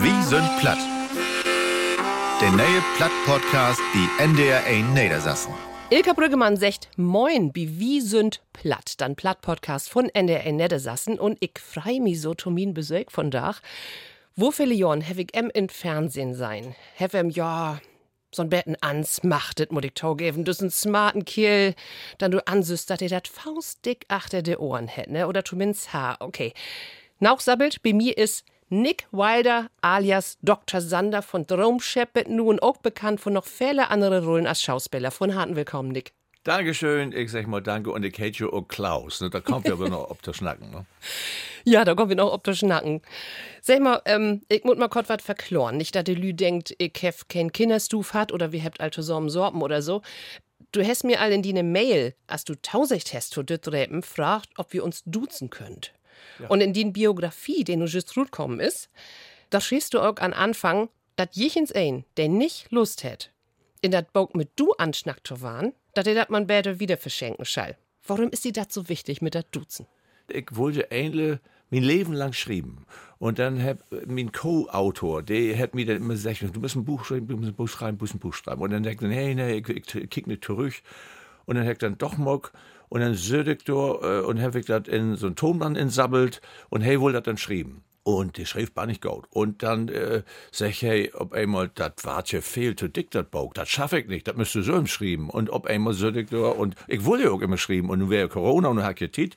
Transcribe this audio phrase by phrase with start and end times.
[0.00, 0.78] Wie sind platt?
[2.40, 5.52] Der neue Platt-Podcast, die NDR 1 Niedersassen.
[5.90, 9.00] Ilka Brüggemann sagt Moin, wie wie sind platt.
[9.00, 13.60] Dann Platt-Podcast von NDR Niedersassen und ich frei mich so Tomin Besög von Dach.
[14.36, 16.76] Wo viele Jahren habe ich in Fernsehen sein?
[17.00, 17.80] Have em ja
[18.30, 20.44] so ein Betten ansmachtet, muss ich geben.
[20.44, 21.74] Du einen smarten Kiel,
[22.18, 25.26] dann du ansüst, dass ihr dat faustdick achter de Ohren hätt, ne?
[25.26, 26.52] Oder zumindest Haar, okay.
[27.18, 30.82] Nauchsabbelt, bei mir ist Nick Wilder alias Dr.
[30.82, 35.10] Sander von Dromscheppet, nun auch bekannt von noch viele andere Rollen als Schauspieler.
[35.10, 36.12] Von harten Willkommen, Nick.
[36.44, 39.20] Dankeschön, ich sag mal danke und ich hätte auch Klaus.
[39.20, 39.30] Ne?
[39.30, 40.70] Da kommt wir aber noch ob das Schnacken.
[40.70, 40.86] Ne?
[41.64, 43.00] Ja, da kommen wir noch ob das Schnacken.
[43.62, 45.76] Sag mal, ähm, ich muss mal kurz was verkloren.
[45.76, 49.30] Nicht, dass der Lü denkt, ich hef kein Kinderstuf hat oder wir habt alte Sorben
[49.30, 50.02] Sorben oder so.
[50.72, 54.50] Du hast mir all in die Mail, als du tausicht hast für dit Räpen, fragt,
[54.58, 55.94] ob wir uns duzen könnt.
[56.48, 58.88] Und in die Biografie, den du just kommen ist,
[59.50, 63.32] da schriebst du auch an Anfang, dat jichens ein, der nicht Lust hätt,
[63.80, 67.44] in dat Bock mit du anschnackt zu waren, dat er dat man bäder wieder verschenken
[67.44, 67.76] schall.
[68.06, 69.86] Warum ist dir dat so wichtig mit dat Duzen?
[70.28, 71.38] Ich wollte eigentlich
[71.70, 72.86] mein Leben lang schreiben.
[73.18, 77.04] Und dann hat mein Co-Autor, der hat mir dann immer gesagt, du musst ein Buch
[77.04, 78.62] schreiben, du musst ein Buch schreiben, du musst ein Buch schreiben.
[78.62, 80.74] Und dann denkt er, hey, nee, ich, ich kick nicht zurück.
[81.46, 82.40] Und dann hat er dann doch mal
[82.88, 86.80] und dann söd ich da äh, und ich das in so ein Tonband insammelt und
[86.82, 87.82] hey, wohl das dann schrieben.
[88.02, 89.26] Und die Schrift war nicht gut.
[89.28, 93.52] Und dann äh, sag ich, hey, ob einmal das Wartje fehlt, zu dick das Bauch,
[93.52, 95.28] das schaffe ich nicht, das müsste so im schreiben.
[95.28, 97.90] Und ob einmal da, und ich wollte ja auch immer schreiben.
[97.90, 99.36] Und nun wäre Corona und dann hat Tit.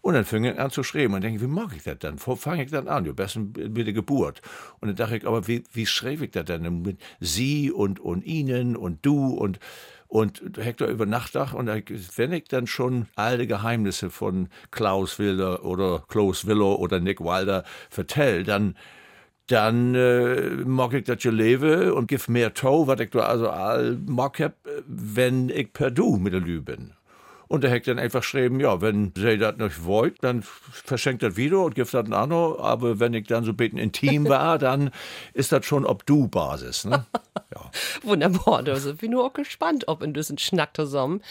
[0.00, 2.16] Und dann fing ich an zu schreiben und denke, wie mag ich das dann?
[2.24, 3.04] Wo fange ich dann an?
[3.04, 4.40] Ja, besten mit der Geburt.
[4.80, 6.82] Und dann dachte ich, aber wie, wie schreibe ich das denn?
[6.82, 9.58] Mit sie und, und ihnen und du und
[10.08, 16.04] und Hector über Nachtdach und wenn ich dann schon alte Geheimnisse von Klaus Wilder oder
[16.08, 18.76] Klaus Willow oder Nick Wilder vertell, dann
[19.48, 23.96] dann äh, mag ich das lebe und gib mehr Tau, was ich da also all
[24.04, 24.54] mag hab,
[24.86, 26.94] wenn ich per Du mit der Lü bin.
[27.48, 31.36] Und der hat dann einfach geschrieben, ja, wenn sie das nicht wollt, dann verschenkt das
[31.36, 32.60] wieder und gibt das an andere.
[32.60, 34.90] Aber wenn ich dann so bisschen intim war, dann
[35.32, 36.84] ist das schon ob du Basis.
[36.84, 37.06] Ne?
[37.54, 37.70] Ja.
[38.02, 41.22] Wunderbar, also bin nur auch gespannt, ob in diesen Schnack zusammen.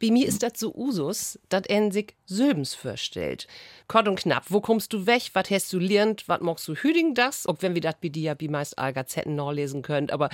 [0.00, 3.48] Bei mir ist das so Usus, dass er sich Söbens vorstellt.
[3.86, 7.14] Kort und knapp, wo kommst du weg, was hast du lernt, was magst du hüdigen
[7.14, 7.46] das?
[7.46, 10.30] Ob wenn wir das bei dir wie meist Gazetten nachlesen könnt, aber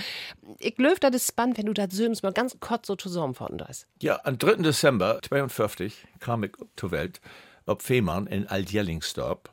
[0.59, 3.87] ich löf das ist spannend, wenn du das Söbens mal ganz kurz so zusammenfassen hast.
[4.01, 4.55] Ja, am 3.
[4.63, 7.21] Dezember 52 kam ich zur Welt,
[7.65, 9.50] ob Fehmarn in Altjellingsdorp.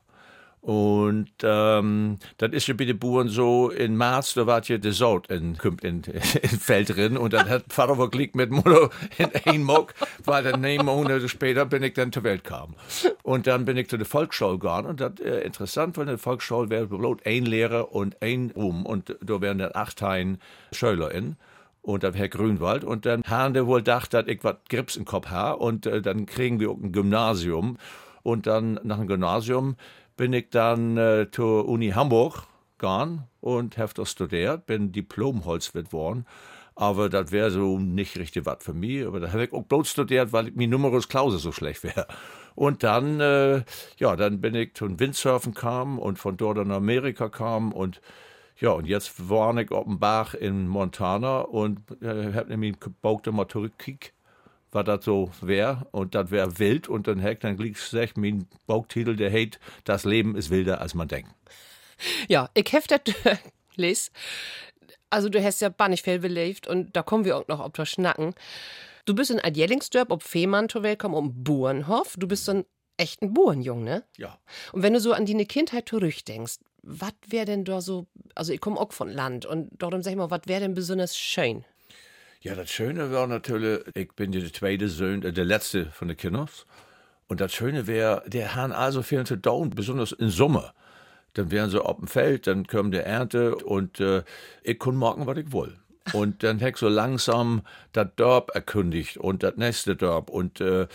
[0.61, 4.93] Und ähm, das ist ja bei den Bauern so, in März, da war ja der
[4.93, 9.63] Saut in, in, in, Feld drin und dann hat Vater wirklich mit Mutter in ein
[9.63, 12.75] Mock, weil dann neun Monate später bin ich dann zur Welt kam.
[13.23, 16.19] Und dann bin ich zu der Volksschule gegangen und das äh, interessant, weil in der
[16.19, 20.39] Volksschule wäre bloß ein Lehrer und ein Ruhm und da wären dann acht Teilen
[20.73, 21.37] Schüler in
[21.89, 22.85] und dann Herr Grünwald.
[22.85, 25.59] Und dann haben die wohl gedacht, dass ich was Grips im Kopf habe.
[25.59, 27.79] Und äh, dann kriegen wir auch ein Gymnasium.
[28.23, 29.77] Und dann nach dem Gymnasium
[30.19, 32.47] bin ich dann äh, zur Uni Hamburg
[32.77, 36.27] gegangen und habe das studiert, bin Diplom-Holzwirt geworden.
[36.75, 39.06] Aber das wäre so nicht richtig was für mich.
[39.06, 42.06] Aber da habe ich auch bloß studiert, weil mein Numerus Clausus so schlecht wäre.
[42.55, 43.62] Und dann, äh,
[43.97, 48.00] ja, dann bin ich zum Windsurfen kam und von dort nach Amerika kam und
[48.61, 53.31] ja, und jetzt war ich auf dem Bach in Montana und äh, hab nämlich gebaugt
[53.31, 54.12] mal zurückgekickt,
[54.73, 55.87] was das so wäre.
[55.93, 56.89] Und das wäre wild.
[56.89, 61.09] Und dann hätte dann gesagt, mein Baugtitel, der heißt, das Leben ist wilder, als man
[61.09, 61.31] denkt.
[62.29, 63.01] Ja, ich hef das
[63.77, 64.11] les.
[65.11, 67.89] Also du hast ja bannig viel belebt und da kommen wir auch noch auf das
[67.89, 68.34] Schnacken.
[69.06, 72.15] Du bist in Adjellingsdörp, ob Fehmarn zur Welt kommen, um Burenhof.
[72.19, 72.65] Du bist so ein
[72.99, 74.05] echten Burenjung, ne?
[74.19, 74.39] Ja.
[74.73, 78.61] Und wenn du so an deine Kindheit zurückdenkst, was wäre denn da so, also ich
[78.61, 81.65] komme auch von Land und darum sag ich mal, was wäre denn besonders schön?
[82.41, 86.16] Ja, das Schöne wäre natürlich, ich bin der zweite Sohn, äh, der letzte von den
[86.16, 86.49] Kindern.
[87.26, 90.72] Und das Schöne wäre, der haben also viel zu tun, besonders im Sommer.
[91.34, 94.23] Dann wären sie auf dem Feld, dann kommt der Ernte und äh,
[94.62, 95.76] ich kann machen, was ich will.
[96.12, 97.62] Und dann hätte so langsam
[97.93, 100.29] das Dorf erkundigt und das nächste Dorf.
[100.29, 100.87] Und äh,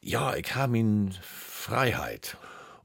[0.00, 2.36] ja, ich habe ihn Freiheit.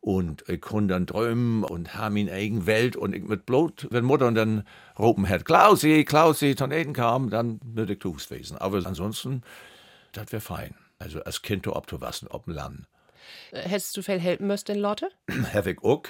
[0.05, 4.05] Und ich konnte dann träumen und habe meine eigene Welt und ich mit Blut, wenn
[4.05, 4.63] Mutter dann
[4.99, 8.55] rufen hat, Klausi, Klausi, von Eden kam, dann würde ich gewesen.
[8.59, 9.41] Aber ansonsten,
[10.11, 10.75] das wäre fein.
[10.99, 12.85] Also als Kind ob du was, ob dem Land.
[13.51, 15.09] Hättest du viel helfen müssen, den Lotte?
[15.55, 16.03] Habe ich auch.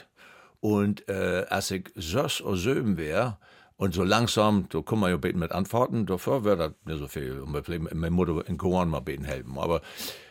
[0.60, 3.38] Und äh, als ich Sös oder Söben wäre,
[3.78, 7.08] und so langsam, da kann man ja beten mit Antworten, davor wäre das nicht so
[7.08, 7.40] viel.
[7.40, 9.58] Und meine Mutter in Koran mal beten helfen.
[9.58, 9.82] Aber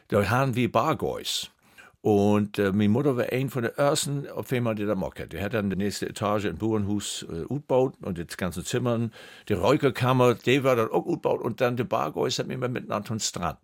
[0.09, 1.51] da haben wir Bargoys.
[2.05, 5.33] Und äh, meine Mutter war ein von der ersten, auf einmal die da mockert.
[5.33, 9.11] Die hat dann die nächste Etage im Bauernhaus äh, utbaut und das ganze Zimmern,
[9.49, 12.91] die Räucherkammer, die war dann auch utbaut und dann die Bargäus hat mir immer mit
[12.91, 13.57] an den Strand.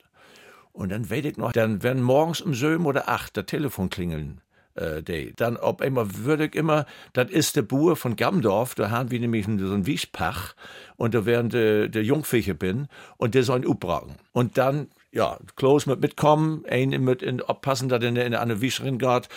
[0.72, 4.40] Und dann weiß ich noch, dann werden morgens um sieben oder acht der Telefon klingeln.
[4.74, 5.34] Äh, die.
[5.36, 9.20] Dann ob immer würde ich immer, das ist der Buhr von Gamdorf, da haben wir
[9.20, 10.54] nämlich so einen Wiespach
[10.96, 12.88] und da werden der de Jungfische bin
[13.18, 14.14] und der soll ihn upbragen.
[14.32, 18.60] Und dann ja, Klaus mit mitkommen, ein mit in, oppassen, dass er in, in eine
[18.60, 19.28] Wischerin geht.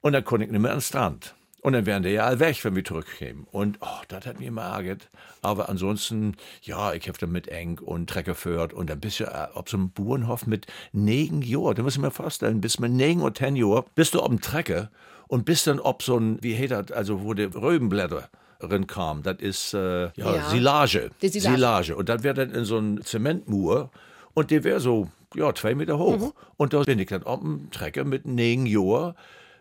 [0.00, 1.34] Und dann konnte ich nicht mehr an den Strand.
[1.64, 3.46] Und dann wären die ja all weg, wenn wir zurückkämen.
[3.50, 5.08] Und oh, das hat mir immer ärgert.
[5.40, 9.48] Aber ansonsten, ja, ich habe mit eng und Trecker führt und dann bist du äh,
[9.54, 11.74] auf so einem Bauernhof mit negen Jahren.
[11.74, 14.42] Da muss ich mir vorstellen, bis mit negen oder zehn Jahren bist du auf dem
[14.42, 14.90] Trecker
[15.26, 18.28] und bist dann ob so ein, wie heißt das, also wo die Röbenblätter
[18.60, 19.22] drin kam.
[19.22, 20.50] Das ist äh, ja, Ja.
[20.50, 21.10] Silage.
[21.18, 21.40] Silage.
[21.40, 21.96] Silage.
[21.96, 23.90] Und dann wäre dann in so ein Zementmur
[24.34, 26.18] und der wäre so, ja, zwei Meter hoch.
[26.18, 26.32] Mhm.
[26.56, 29.14] Und da bin ich dann auf dem Trecker mit negen Jahren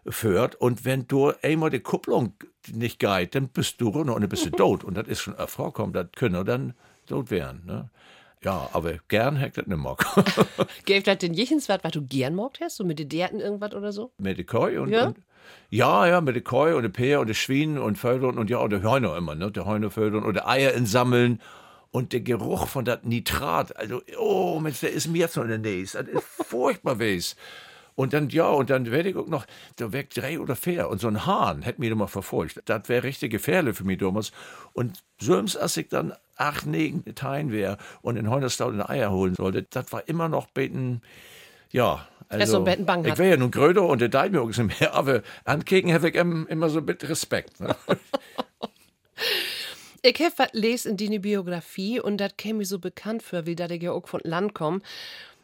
[0.08, 0.56] führt.
[0.56, 2.34] Und wenn du einmal die Kupplung
[2.72, 4.84] nicht geht, dann bist du runter und dann bist du tot.
[4.84, 6.74] Und das ist schon vorkommen, das können dann
[7.08, 7.64] tot werden.
[7.66, 7.90] Ne?
[8.44, 10.06] Ja, aber gern hätte ich das nicht mag.
[10.86, 12.76] Gäbe das den Jichens was, was du gern mogt hast?
[12.76, 14.12] So mit den Derten irgendwas oder so?
[14.18, 15.08] mit der Koi und, Ja?
[15.08, 15.18] und
[15.70, 18.58] ja, ja, mit der Koi und der Peer und der Schwein und Földern und ja,
[18.60, 19.52] und der Hörner immer, ne?
[19.52, 21.42] Der Hörner földern und der Eier insammeln.
[21.94, 25.50] Und der Geruch von das Nitrat, also, oh Mensch, der ist mir jetzt noch in
[25.50, 25.84] der Nähe.
[25.84, 27.36] Das ist furchtbar weiß.
[27.94, 29.46] Und dann, ja, und dann werde ich auch noch,
[29.76, 30.90] da weg drei oder vier.
[30.90, 32.64] Und so ein Hahn hätte mich immer verfolgt.
[32.66, 34.32] Das wäre richtig gefährlich für mich damals.
[34.74, 39.36] Und so als ich dann acht, negen Teilen wäre und in Heunerstau eine Eier holen
[39.36, 41.04] sollte, das war immer noch beten,
[41.70, 42.08] ja.
[42.28, 44.48] Also, so ein bisschen bang ich wäre ja nun Gröder und der deit mir auch
[44.48, 47.60] nicht mehr, aber ankeken habe ich immer so mit Respekt.
[47.60, 47.76] Ne?
[50.06, 53.56] Ich habe was lesen in deine Biografie und das käme mir so bekannt für, wie
[53.56, 54.82] dat ich ja auch von Land komm.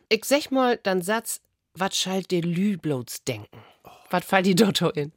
[0.09, 1.39] Ich sag mal dann Satz,
[1.75, 3.57] was schalt de Lüblots denken?
[4.09, 5.13] Was fällt die dort in?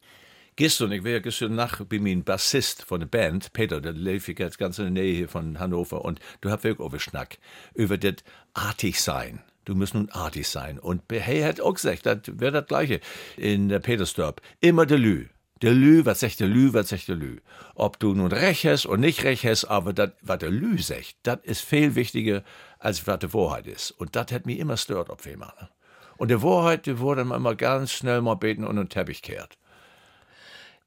[0.54, 4.28] Gestern, ich war ja gestern Nacht bei meinem Bassist von der Band, Peter, der ich
[4.28, 7.38] jetzt ganz in der Nähe von Hannover und du hast wirklich auch Schnack
[7.74, 8.22] über das
[8.54, 9.42] artig sein.
[9.64, 10.78] Du musst nun artig sein.
[10.78, 13.00] Und hey hat auch gesagt, das wäre das Gleiche
[13.36, 14.40] in der Petersdorp.
[14.60, 15.26] Immer der Lü.
[15.62, 17.38] Der Lü, was sagt der Lü, was sagt der Lü?
[17.76, 21.14] Ob du nun recht hast und nicht recht hast, aber das, was der Lü sagt,
[21.22, 22.42] das ist viel wichtiger,
[22.80, 23.92] als was die Wahrheit ist.
[23.92, 25.52] Und das hat mich immer stört, auf einmal.
[25.60, 25.68] Ne?
[26.16, 29.56] Und die Wahrheit, die wurde man immer ganz schnell mal beten und den Teppich kehrt.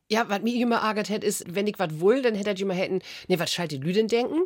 [0.09, 2.73] Ja, was mich immer ärgert hätte, ist, wenn ich was will, dann hätte ich immer
[2.73, 2.99] hätten,
[3.29, 4.41] ne, was schalt die Lüden denken?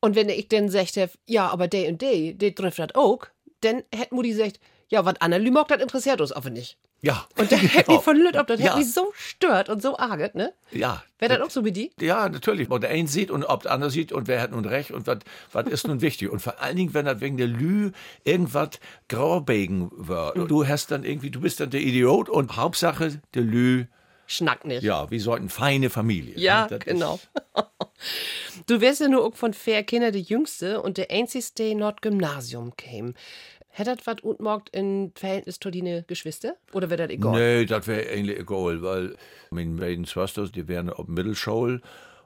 [0.00, 3.24] Und wenn ich dann sagte, ja, aber der und der, der trifft das auch,
[3.62, 6.76] dann hätte Mutti gesagt, ja, was Anna Lü mag, das interessiert uns aber nicht.
[7.02, 7.26] Ja.
[7.38, 8.66] Und dann hätte mich von Lüt, ob das Ja.
[8.66, 10.52] hätte mich so stört und so ärgert, ne?
[10.70, 11.02] Ja.
[11.18, 11.90] Wäre das auch so wie die?
[12.00, 12.70] Ja, natürlich.
[12.70, 15.06] Und der eine sieht und ob der andere sieht und wer hat nun recht und
[15.06, 16.30] was ist nun wichtig.
[16.30, 17.92] Und vor allen Dingen, wenn das wegen der Lü
[18.24, 18.70] irgendwas
[19.08, 20.36] graubegen wird.
[20.50, 23.84] Du hast dann irgendwie, du bist dann der Idiot und Hauptsache der Lü,
[24.26, 24.82] Schnack nicht.
[24.84, 26.34] ja, wir sollten feine Familie.
[26.38, 27.18] Ja, Das genau.
[28.66, 32.00] du wärst ja nur auch von vier Kinder der Jüngste und der einzigste, der not
[32.02, 33.14] Gymnasium käme.
[33.72, 36.56] Hätte das was und morgt in Verhältnis zu deine Geschwister?
[36.72, 37.38] Oder wäre das egal?
[37.38, 39.16] Nee, das wäre eigentlich egal, weil
[39.50, 41.80] meine beiden Schwestern, die wären auf Mittelschule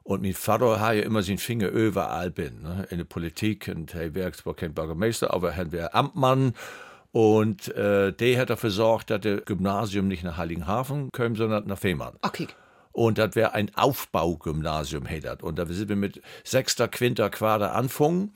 [0.05, 2.87] und mein Vater hat ja immer seinen Finger überall bin, ne?
[2.91, 6.55] in der Politik und er wäre zwar kein Bürgermeister, aber er wäre Amtmann
[7.13, 11.79] und äh, der hat dafür gesorgt, dass das Gymnasium nicht nach Heiligenhafen kommt, sondern nach
[11.79, 12.17] Fehmarn.
[12.23, 12.49] Okay.
[12.93, 15.43] Und das wäre ein Aufbaugymnasium, hey dat.
[15.43, 18.33] Und da sind wir mit sechster, quinter Quader anfangen.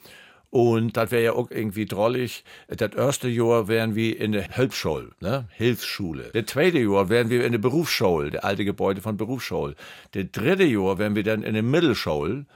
[0.51, 2.43] Und das wäre ja auch irgendwie drollig.
[2.69, 5.47] Das erste Jahr wären wir in der Hilfsschule, ne?
[5.53, 6.31] Hilfsschule.
[6.33, 9.75] Das zweite Jahr wären wir in der Berufsschule, der alte Gebäude von Berufsschule.
[10.13, 12.47] Das dritte Jahr wären wir dann in der Mittelschule.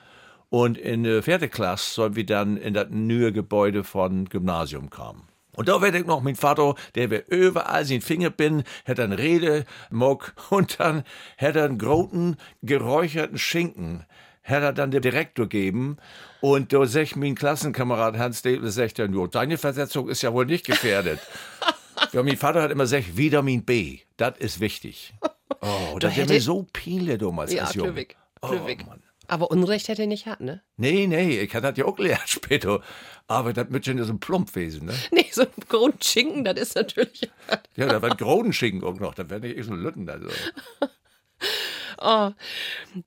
[0.49, 5.28] Und in der vierten Klasse sollen wir dann in das neue Gebäude von Gymnasium kommen.
[5.54, 9.12] Und da werd ich noch, mein Vater, der wär überall sein Finger bin, hätte einen
[9.12, 11.04] Rede, Mock, und dann
[11.37, 14.04] hätte einen großen, geräucherten Schinken,
[14.42, 15.96] hätte er dann dem Direktor geben.
[16.40, 20.46] Und da sagt mein Klassenkamerad Hans Debel, sagt er nur, deine Versetzung ist ja wohl
[20.46, 21.20] nicht gefährdet.
[22.12, 25.14] ja, mein Vater hat immer gesagt, Vitamin B, das ist wichtig.
[25.61, 27.92] Oh, das wäre hätte- mir so pile damals Ja, als Junge.
[27.92, 28.16] Klöwig.
[28.42, 28.87] Oh, Klöwig.
[28.87, 29.02] Mann.
[29.28, 30.61] Aber Unrecht hätte er nicht gehabt, ne?
[30.76, 32.82] Nee, nee, ich hatte das ja auch gelernt später.
[33.28, 34.94] Aber das schon so ein Plumpwesen, ne?
[35.12, 37.30] Nee, so ein Grundschinken, das ist natürlich.
[37.76, 40.08] Ja, da war Grodenschinken auch noch, da werden nicht so Lütten.
[40.11, 40.28] Also.
[42.02, 42.32] Oh.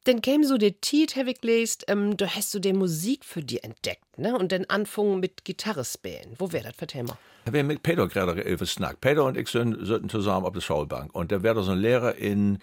[0.05, 3.41] Dann käme so der Tiet, hab ich gelesen, ähm, du hast so die Musik für
[3.41, 4.37] die entdeckt, ne?
[4.37, 6.35] Und dann anfangen mit Gitarre spielen.
[6.37, 6.75] Wo wäre das?
[6.75, 7.17] Vertell mal.
[7.45, 9.01] Da wir mit Peter gerade über Snack.
[9.01, 11.13] Peter und ich sind, sitzen zusammen auf der Schulbank.
[11.13, 12.59] Und da wäre so ein Lehrer in,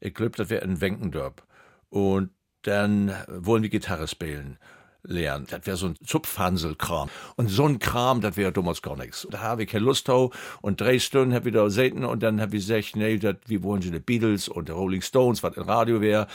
[0.00, 1.42] ich glaube, das wäre in Wenkendorp.
[1.90, 2.30] Und
[2.62, 4.58] dann wollen wir Gitarre spielen.
[5.04, 5.46] Lernen.
[5.48, 7.08] Das wäre so ein Zupfhanselkram.
[7.36, 9.26] Und so ein Kram, das wäre damals gar nichts.
[9.30, 10.34] Da habe ich keine Lust drauf.
[10.62, 13.62] Und drei Stunden habe ich da gesessen und dann habe ich gesagt, nee, dat, wie
[13.62, 16.26] wollen Sie die Beatles und die Rolling Stones, was im Radio wäre.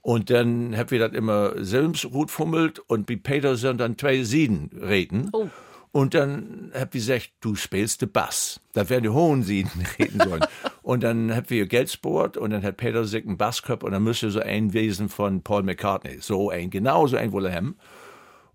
[0.00, 4.70] Und dann hab wir das immer selbst gut fummelt und wie Peterson dann zwei Sieden
[4.80, 5.28] reden.
[5.32, 5.48] Oh.
[5.90, 8.60] Und dann hab ich gesagt, du spielst den Bass.
[8.72, 10.44] Das wären die hohen Sieden reden sollen.
[10.82, 14.02] und dann hab wir Geld sport und dann hat Peter einen Bass gehabt und dann
[14.02, 16.18] müsste so ein Wesen von Paul McCartney.
[16.20, 17.76] So ein, genauso ein wolle haben.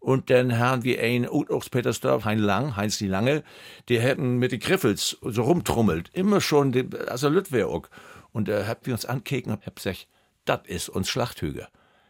[0.04, 3.42] Und dann haben wir einen aus Petersdorf, Hein Lang, Heinz die Lange,
[3.88, 6.10] die hätten mit den Griffels so rumtrummelt.
[6.12, 7.88] Immer schon, die, also Lütwer auch.
[8.34, 10.10] Und da äh, hab wir uns ankeken und hab gesagt,
[10.44, 11.70] das ist uns Schlachthüger.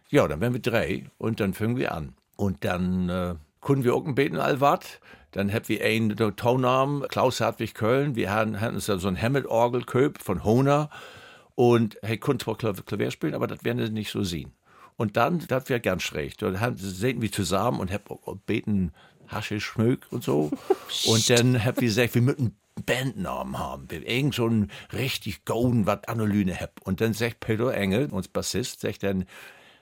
[0.09, 2.15] Ja, dann wären wir drei und dann fangen wir an.
[2.35, 4.99] Und dann äh, konnten wir auch ein beten allwart.
[5.29, 8.15] Dann hatten wir einen Tonnamen, Klaus Hartwig Köln.
[8.15, 9.85] Wir hatten, hatten so ein Hammond-Orgel
[10.17, 10.89] von Honer.
[11.53, 14.51] Und er konnte zwar Klavier spielen, aber das werden wir nicht so sehen.
[14.95, 16.37] Und dann, das wäre ganz schräg.
[16.37, 18.09] Dann sehen wir zusammen und hab
[18.45, 18.91] beten
[19.27, 20.51] Haschisch, Schmöck und so.
[21.05, 23.89] und dann hab wir gesagt, wir müssen Bandnamen haben.
[23.89, 26.81] Wir irgend so einen richtig golden, was Anolyne hab.
[26.81, 29.25] Und dann sagt Pedro Engel, uns Bassist, sagt dann,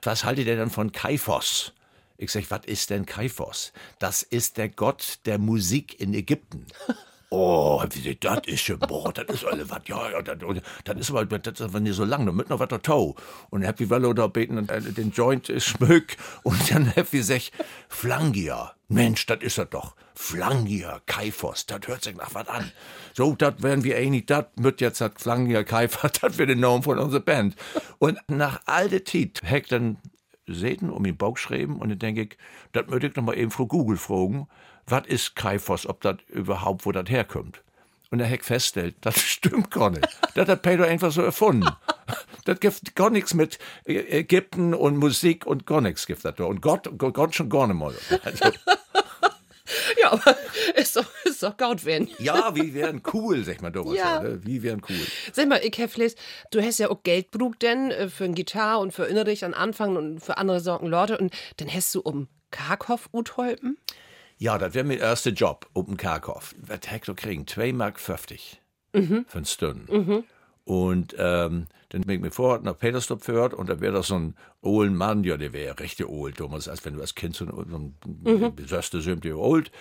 [0.02, 1.74] was haltet ihr denn von Kaiphos?
[2.18, 3.74] Ich sag, was ist denn Kaiphos?
[4.00, 6.66] Das ist der Gott der Musik in Ägypten.
[7.34, 7.82] Oh,
[8.20, 10.38] das ist schon, boah, das ist alle was, ja, ja, das,
[10.84, 13.16] das ist aber, das ist nicht so lang, da mit noch was da tau.
[13.50, 17.54] Und wie Wallo da beten und äh, den Joint schmück und dann wie gesagt,
[17.88, 18.74] Flangia.
[18.90, 19.96] Mensch, das ist er doch.
[20.14, 22.70] Flangia, Kaifos, das hört sich nach was an.
[23.14, 26.84] So, das werden wir einig, das wird jetzt das Flangia, Kaifos, das wird der Name
[26.84, 27.56] von unserer Band.
[27.98, 30.00] Und nach all der Zeit, heck dann
[30.48, 32.38] Seten um den Bauch schreiben und dann denke ich,
[32.74, 34.48] das möchte ich noch mal eben Frau Google fragen,
[34.86, 37.64] was ist Kaifos, ob das überhaupt, wo das herkommt.
[38.12, 40.08] Und der Heck feststellt, das stimmt gar nicht.
[40.36, 41.68] das hat Pedro einfach so erfunden.
[42.46, 46.46] Das gibt gar nichts mit Ägypten und Musik und gar nichts gibt das da.
[46.46, 47.94] Und Gott, Gott schon gar nicht mal.
[48.24, 48.46] Also,
[50.02, 50.36] ja, aber
[50.76, 52.10] ist doch, ist doch gut werden.
[52.18, 54.00] Ja, wie wären cool, sag mal Doris.
[54.00, 54.22] Ja.
[54.22, 54.40] Ne?
[54.44, 55.08] Wie wären cool.
[55.32, 55.88] Sag mal, ich Herr
[56.52, 59.54] du hast ja auch Geld brugt denn äh, für ein Gitarre und für Innerich an
[59.54, 63.78] Anfang und für andere Sorgen Leute und dann hast du um Karkow utholpen?
[64.42, 66.56] Ja, das wäre mein erster Job, um Karkow.
[66.58, 67.46] Was hätte du kriegen?
[67.46, 68.00] 2,50 Mark
[68.92, 69.26] mhm.
[69.28, 69.94] für eine Stunde.
[69.96, 70.24] Mhm.
[70.64, 74.16] Und ähm, dann bin ich mir vor nach Petersdorf gehört und da wäre das so
[74.16, 77.46] ein olden Mann, ja, der wäre recht alt, damals, als wenn du als Kind so
[77.46, 78.56] ein, so ein mhm.
[78.56, 79.72] besöste sind, der alt.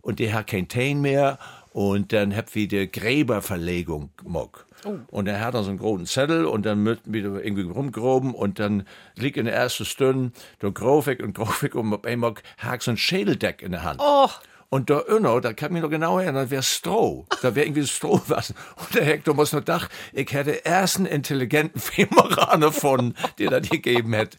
[0.00, 1.38] Und der hat kein Tain mehr
[1.72, 4.66] und dann hab wir die Gräberverlegung mock.
[4.84, 4.98] Oh.
[5.08, 8.58] Und er hat dann so einen großen Zettel und dann müssen wir irgendwie rumgroben und
[8.58, 8.84] dann
[9.16, 10.32] liegt in der ersten Stunde
[10.62, 14.00] der Grofik und Grofik und auf einmal hat so ein Schädeldeck in der Hand.
[14.02, 14.28] Oh.
[14.70, 17.26] Und der Inno, da kann mich noch genau erinnern, das wäre Stroh.
[17.40, 18.50] Da wäre irgendwie Stroh was.
[18.76, 23.68] Und der Hector muss nur dachten, ich hätte erst einen intelligenten Femeraner von, der das
[23.70, 24.36] gegeben hätte.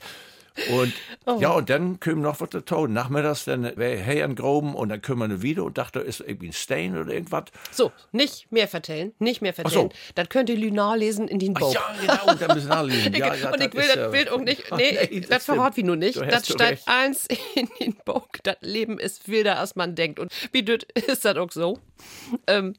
[0.72, 0.94] Und
[1.26, 1.38] oh.
[1.40, 2.94] ja, und dann kümmern noch was Ton.
[2.94, 6.48] Nachmittags dann wäre hey an Groben und dann kümmern wir wieder und dachte, ist irgendwie
[6.48, 7.46] ein Stain oder irgendwas.
[7.72, 9.90] So, nicht mehr vertellen, nicht mehr vertellen.
[9.90, 9.98] So.
[10.16, 11.74] Das könnt ihr Lünar lesen in den Bauch.
[11.74, 13.14] ja, genau, da müssen nachlesen.
[13.20, 15.84] Ja, ja, und ich will das Bild auch nicht, nee, nee das, das verrat wie
[15.84, 16.22] nur nicht.
[16.22, 18.28] Das steigt eins in den Bauch.
[18.44, 20.20] Das Leben ist wilder, als man denkt.
[20.20, 21.80] Und wie düt ist das auch so?
[22.48, 22.76] Ähm,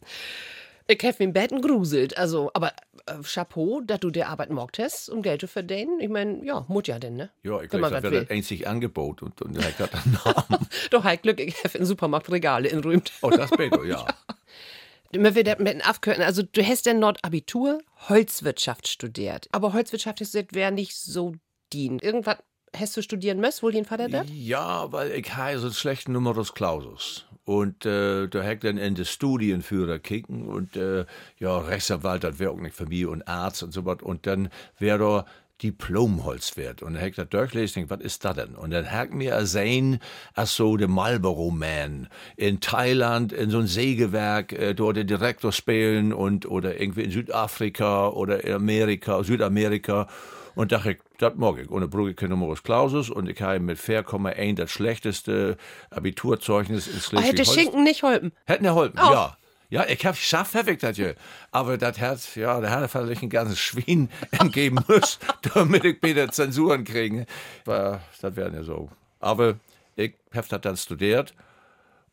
[0.87, 2.17] ich habe im Betten gruselt.
[2.17, 2.73] Also, aber
[3.11, 6.01] äh, Chapeau, dass du der Arbeit mogt hast, um Geld zu verdienen.
[6.01, 7.31] Ich meine, ja, muss ja denn, ne?
[7.43, 10.67] Ja, ich glaube, das wäre das einzig Angebot und, und er hat einen Namen.
[10.91, 13.13] Doch, halt Glück, ich habe im Supermarkt Regale in Rümt.
[13.23, 14.07] Oh, das bitte, ja.
[15.13, 15.21] ja.
[15.21, 16.23] Man das mit aufkürzen.
[16.23, 19.49] Also, du hast denn dort Abitur Holzwirtschaft studiert.
[19.53, 21.35] Aber Holzwirtschaft ist wäre nicht so
[21.73, 22.03] dient.
[22.03, 22.39] Irgendwas
[22.77, 24.23] hast du studieren müssen, wohl den Vater da?
[24.33, 27.27] Ja, weil ich habe so einen schlechten Numerus Clausus.
[27.51, 31.05] Und äh, da hätte dann in den Studienführer kicken und äh,
[31.41, 34.03] ja, Rechtsanwalt, das wäre auch nicht Familie und Arzt und so was.
[34.03, 35.27] Und dann wäre da
[35.61, 36.81] Diplomholzwert.
[36.81, 38.55] Und dann hätte ich durchlesen, was ist das denn?
[38.55, 39.99] Und dann hat mir sehen,
[40.37, 45.51] als so der Marlboro Man in Thailand in so ein Sägewerk äh, dort den Direktor
[45.51, 50.07] spielen und oder irgendwie in Südafrika oder in Amerika, Südamerika.
[50.55, 51.69] Und dachte ich, das mag ich.
[51.69, 55.57] Brauche ich kein Numerus Clausus und ich habe mit 4,1 das schlechteste
[55.91, 57.37] Abiturzeugnis in Schleswig-Holstein.
[57.37, 58.33] Hätte Schinken nicht holpen.
[58.45, 59.13] Hätten er holpen, oh.
[59.13, 59.37] ja.
[59.73, 61.13] Ja, ich hab geschafft, hab ich das ja.
[61.53, 65.21] Aber das hat, ja, der hat vielleicht ein ganzes Schwein entgeben muss,
[65.55, 67.25] damit ich wieder Zensuren kriege.
[67.65, 68.01] das
[68.37, 68.91] wäre ja so.
[69.21, 69.61] Aber
[69.95, 71.35] ich hab das dann studiert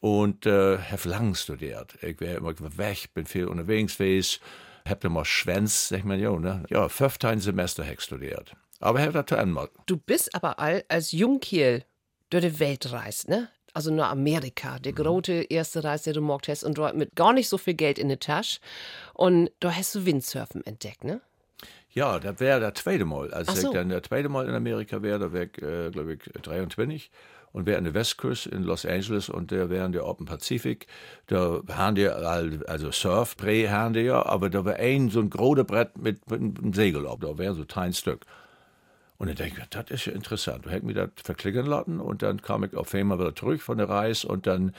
[0.02, 1.98] und äh, hab lang studiert.
[2.04, 4.40] Ich wäre immer weg, bin viel unterwegs gewesen
[4.90, 6.64] hab immer Schwänz, sag mal, jo, ne?
[6.70, 8.54] Ja, 15 Semester hab studiert.
[8.80, 9.70] Aber hab das einmal.
[9.86, 11.84] Du bist aber all als Jungkiel
[12.30, 13.50] durch die Welt reist, ne?
[13.74, 14.98] Also nur Amerika, der mhm.
[14.98, 18.00] große erste Reise, der du gemacht hast und dort mit gar nicht so viel Geld
[18.00, 18.60] in der Tasche.
[19.14, 21.22] Und da hast du Windsurfen entdeckt, ne?
[21.92, 23.34] Ja, das wäre der zweite Mal.
[23.34, 23.68] Als so.
[23.68, 27.10] ich dann der zweite Mal in Amerika wäre, da wäre ich, äh, glaube ich, 23.
[27.58, 30.86] und wir an der Westküste in Los Angeles und der wären der Open Pazifik.
[31.26, 35.66] Da haben die also Surfbree haben die ja, aber da war ein so ein großes
[35.66, 38.28] Brett mit, mit einem Segel ab, da wäre so ein Stück.
[39.18, 40.68] Und dann denke ich, das ist ja interessant.
[40.68, 43.80] Da hätte mich das verklicken lassen und dann kam ich auf einmal wieder zurück von
[43.80, 44.72] der Reise und dann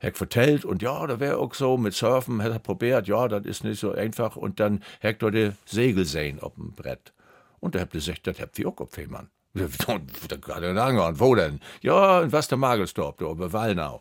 [0.00, 3.62] hätte vertellt und ja, da wäre auch so mit Surfen, hätte probiert, ja, das ist
[3.62, 7.12] nicht so einfach und dann hätte die Segel sehen auf dem Brett.
[7.60, 9.28] Und da habt ihr gesagt, das habt ihr auch auf einmal.
[10.28, 11.60] Da kann ich angehört, wo denn?
[11.80, 14.00] Ja, in was der Magelsdorf, da über Wallnau,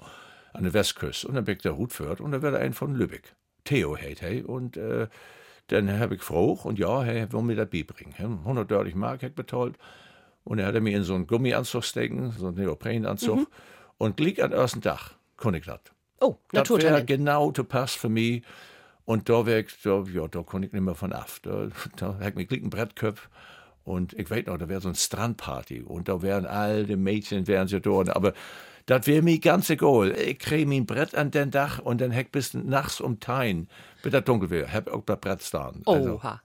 [0.54, 1.28] an der Westküste.
[1.28, 3.36] Und dann bin ich der Hut führt und dann wird ein von Lübeck.
[3.64, 4.42] Theo heit hey.
[4.42, 5.08] Und äh,
[5.68, 8.40] dann habe ich gefragt und ja, hey, will mir das beibringen.
[8.40, 9.76] 130 Mark hätte betalt.
[10.44, 13.40] Und er hat mir in so einen Gummianzug stecken, so einen Neoprenanzug.
[13.40, 13.48] Mhm.
[13.98, 15.80] Und gleich an ersten Tag konnte ich das.
[16.20, 16.38] Oh.
[16.52, 18.44] Das wäre genau zu Pass für mich.
[19.06, 21.30] Und da wäre ich, da, ja, da konnte ich nicht mehr von ab.
[21.44, 23.30] Da, da hat mir gleich einen Brettkopf.
[23.84, 27.48] Und ich weiß noch, da wäre so ein Strandparty und da wären all die Mädchen
[27.48, 28.10] wären sie dort.
[28.16, 28.34] Aber
[28.86, 30.12] das wäre mir ganz egal.
[30.12, 33.68] Ich kriege mein Brett an den Dach und dann heck bis nachts um Tein,
[34.02, 35.82] bis das dunkel wird, hab auch das Brett stehen.
[35.86, 36.16] Also.
[36.16, 36.42] Oha.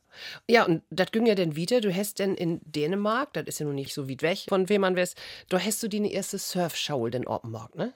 [0.49, 1.80] Ja, und das ging ja dann wieder.
[1.80, 4.80] Du hast denn in Dänemark, das ist ja noch nicht so weit weg von wem
[4.80, 5.14] man weiß,
[5.49, 7.92] da hast du die erste Surfschaul den Oppenmarkt, ne?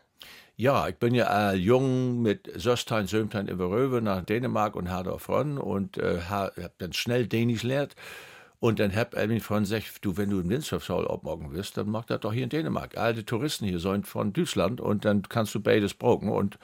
[0.56, 5.96] Ja, ich bin ja äh, jung mit Söstein, Sömtein Röwe nach Dänemark und Hardorf und
[5.96, 7.96] äh, habe dann schnell Dänisch gelernt.
[8.62, 12.04] Und dann hab Elvin von sich, du, wenn du in Windsurfschau abmorgen wirst, dann mach
[12.04, 12.96] das doch hier in Dänemark.
[12.96, 16.60] Alte Touristen hier sind von Deutschland und dann kannst du beides brauchen und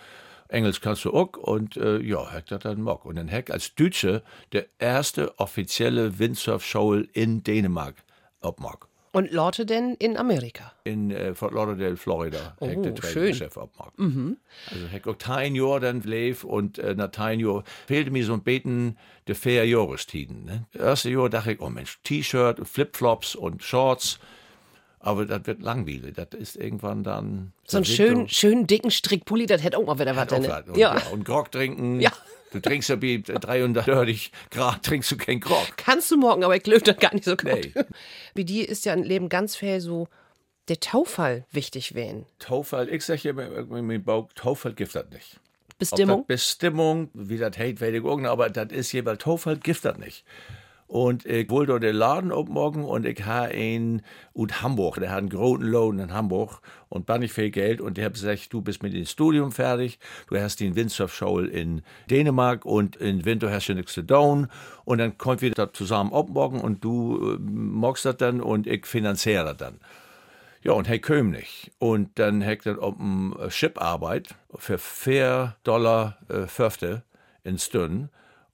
[0.46, 3.04] Englisch kannst du auch und äh, ja, heck das dann mock.
[3.04, 7.96] Und dann heck als Deutsche der erste offizielle Windsurf-Show in Dänemark
[8.42, 8.86] abmorg.
[9.12, 10.72] Und Leute denn in Amerika?
[10.84, 12.56] In äh, Fort Lauderdale, Florida.
[12.60, 12.94] Oh, der
[13.32, 13.98] Chef abmacht.
[13.98, 14.36] Mhm.
[14.70, 18.42] Also auch ein Jahr dann lebt und äh, nach ein Jahr fehlte mir so ein
[18.42, 18.96] Beten
[19.26, 20.44] der fair Jahrestiden.
[20.44, 20.66] Ne?
[20.78, 24.18] Erste Jahr dachte ich, oh Mensch, T-Shirt, Flipflops und Shorts.
[25.00, 26.14] Aber das wird langweilig.
[26.16, 27.52] Das ist irgendwann dann.
[27.64, 30.30] So einen schönen, schönen dicken Strickpulli, das hätte auch mal wieder was.
[30.30, 30.64] Ne?
[30.66, 30.96] Und, ja.
[30.96, 31.02] ja.
[31.12, 32.00] Und Grog trinken.
[32.00, 32.10] Ja.
[32.52, 35.76] Du trinkst ja bei 330 Grad, trinkst du kein Grog.
[35.76, 37.44] Kannst du morgen, aber ich glaube das gar nicht so gut.
[37.52, 37.72] Nee.
[38.34, 40.08] Wie dir ist ja im Leben ganz viel so
[40.68, 42.26] der Taufall wichtig werden.
[42.38, 45.40] Taufall, ich sage ja mit meinem Bauch, Taufall gibt das nicht.
[45.78, 46.26] Bestimmung?
[46.26, 50.24] Bestimmung, wie das heißt, weiß ich aber das ist jeweils Taufall gibt das nicht.
[50.88, 54.00] Und ich wollte den Laden morgen und ich habe ihn
[54.32, 57.98] in Hamburg, der hat einen großen Lohn in Hamburg und war nicht viel Geld und
[57.98, 59.98] der hat gesagt, du bist mit dem Studium fertig,
[60.28, 64.48] du hast den Windsurf-Show in Dänemark und in Winter hast du nichts zu tun
[64.86, 68.86] und dann kommt wir da zusammen morgen und du äh, magst das dann und ich
[68.86, 69.80] finanziere das dann.
[70.62, 71.70] Ja, und köm nicht.
[71.78, 77.02] Und dann hackt dann auf dem Schiff Arbeit für 4 Dollar äh, Fünfte
[77.44, 78.08] in Stunden.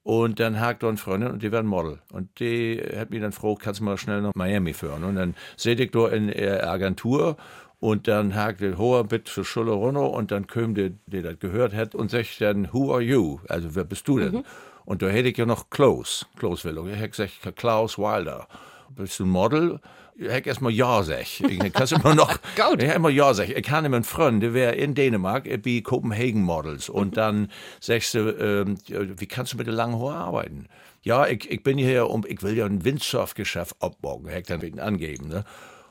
[0.05, 1.99] Und dann hakt eine Freundin und die werden Model.
[2.13, 5.03] Und die hat mich dann froh, kannst du mal schnell nach Miami führen.
[5.03, 7.37] Und dann seht ich da in der Agentur
[7.81, 11.39] und dann hakt der hoher Bit für Schulle runter und dann kommt der, der das
[11.39, 13.39] gehört hat und sagt dann, who are you?
[13.49, 14.33] Also wer bist du denn?
[14.33, 14.45] Mhm.
[14.85, 16.89] Und da hätte ich ja noch Klaus, Klaus Willung.
[16.89, 18.47] Ich hätte gesagt, Klaus Wilder.
[18.91, 19.81] Bist du ein Model?
[20.17, 21.27] Ich hätte erstmal Ja sag.
[21.41, 22.39] Ich kann immer noch.
[22.57, 22.83] Gut.
[22.83, 23.49] Ich immer Ja sag.
[23.49, 26.89] Ich kann einen Freund, der wäre in Dänemark, bei Copenhagen Models.
[26.89, 27.51] Und dann
[27.81, 30.67] sagst du, ähm, wie kannst du mit der langen Haare arbeiten?
[31.03, 34.27] Ja, ich, ich bin hier, um, ich will ja ein Windsurfgeschäft abbauen.
[34.27, 35.45] Hätte dann wegen angeben, ne?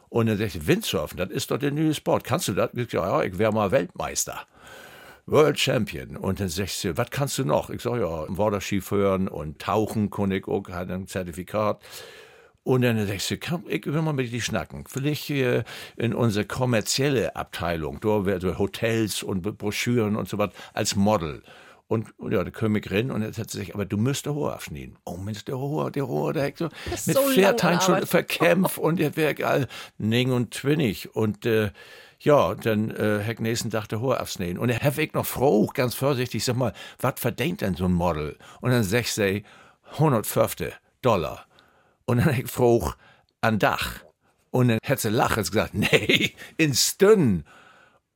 [0.09, 2.23] Und dann sagst du, Windsurfen, das ist doch der neue Sport.
[2.23, 2.69] Kannst du das?
[2.73, 4.45] Ich sag, ja, ich wäre mal Weltmeister.
[5.25, 6.17] World Champion.
[6.17, 7.69] Und dann sagst du, was kannst du noch?
[7.69, 11.81] Ich sag, ja, Waterski führen und tauchen, kann ich auch, hat ein Zertifikat.
[12.63, 14.85] Und dann denkst du, komm, ich will mal mit dir schnacken.
[14.87, 15.65] Vielleicht hier
[15.97, 21.43] in unsere kommerzielle Abteilung, da werden Hotels und Broschüren und so was, als Model.
[21.87, 24.33] Und, und ja, der König rennt und jetzt hat sie sich, aber du müsst der
[24.33, 24.97] Hoher abschneiden.
[25.03, 26.69] Oh Mensch, der Hoher, der Hoher, der so
[27.05, 31.13] mit so Pferdtein schon verkämpft und der wäre all ning und twinnig.
[31.13, 31.71] Und äh,
[32.19, 34.57] ja, dann äh, Heck nächsten Tag der Hoher abschneiden.
[34.57, 37.93] Und er hat ich noch froh, ganz vorsichtig, sag mal, was verdient denn so ein
[37.93, 38.37] Model?
[38.61, 39.43] Und dann sag sie,
[39.91, 41.45] 150 Dollar.
[42.05, 42.97] Und dann ich frug
[43.41, 44.03] an Dach.
[44.51, 47.45] Und dann hat sie lachen gesagt, nee, in Stünden.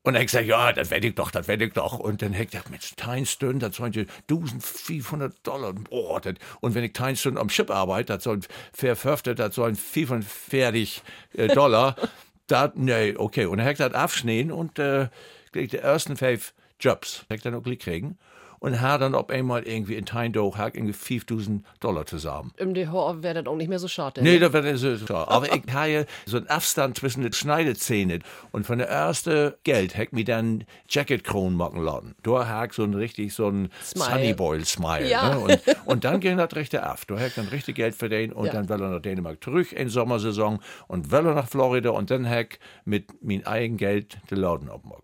[0.04, 2.00] Und dann ich gesagt, ja, das werde ich doch, das werde ich doch.
[2.00, 5.74] Und dann hätte ich gedacht, Mensch, tein Stunden, das sollen 1500 Dollar.
[5.74, 9.76] Boah, das, und wenn ich tein Stunden am Schiff arbeite, das sollen verförftet, das sollen
[9.76, 11.02] 440
[11.34, 11.98] äh, Dollar.
[12.48, 13.48] das, nee, okay.
[13.48, 15.10] Und dann hätte ich das abschneiden und äh,
[15.54, 18.18] die ersten fünf Jobs hätte ich dann auch kriegen.
[18.60, 22.52] Und hat dann auf einmal irgendwie in Teindoch irgendwie 5000 Dollar zusammen.
[22.58, 24.22] Im DH wäre das auch nicht mehr so schade.
[24.22, 25.30] Nee, das wäre so schade.
[25.30, 30.16] Aber ich habe so einen Abstand zwischen den Schneidezähnen und von der ersten Geld hätte
[30.16, 32.16] mir dann Jacketkron machen lassen.
[32.24, 34.06] Da hat so ein richtig so ein Smile.
[34.10, 35.08] Sunnyboy-Smile.
[35.10, 35.30] Ja.
[35.36, 35.40] Ne?
[35.40, 37.00] Und, und dann ging das richtig ab.
[37.08, 38.54] Da hätte dann richtig Geld verdient und Ja.
[38.54, 42.26] dann will er nach Dänemark zurück in Sommersaison und will er nach Florida und dann
[42.26, 45.04] hätte mit mein eigen Geld den Laden abmachen.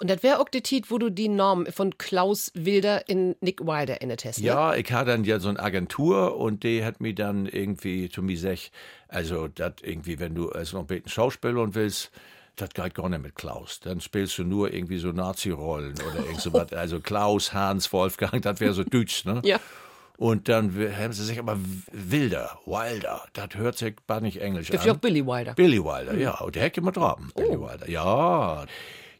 [0.00, 3.60] Und das wäre auch die Tit, wo du die Norm von Klaus Wilder in Nick
[3.60, 4.40] Wilder innet hast.
[4.40, 4.46] Ne?
[4.46, 8.22] Ja, ich hatte dann ja so eine Agentur und die hat mir dann irgendwie zu
[8.22, 8.70] mir gesagt,
[9.08, 12.10] also das irgendwie, wenn du als noch ein Schauspieler willst,
[12.56, 13.80] das geht gar nicht mit Klaus.
[13.80, 16.64] Dann spielst du nur irgendwie so Nazi-Rollen oder irgend so was.
[16.72, 19.40] Also Klaus, Hans, Wolfgang, das wäre so Deutsch, ne?
[19.44, 19.58] Ja.
[20.16, 21.58] Und dann haben sie sich aber
[21.90, 24.86] Wilder, Wilder, das hört sich gar nicht Englisch Gibt an.
[24.86, 25.54] ja auch Billy Wilder.
[25.54, 26.38] Billy Wilder, ja.
[26.40, 27.32] Und der hätte immer dran.
[27.34, 28.64] Billy Wilder, ja.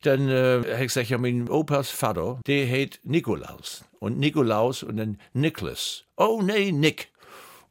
[0.04, 3.84] Dann äh, hätte ich gesagt, ja, mein Opas Vater, der heißt Nikolaus.
[4.00, 6.04] Und Nikolaus und dann Nicholas.
[6.16, 7.08] Oh, nee, Nick.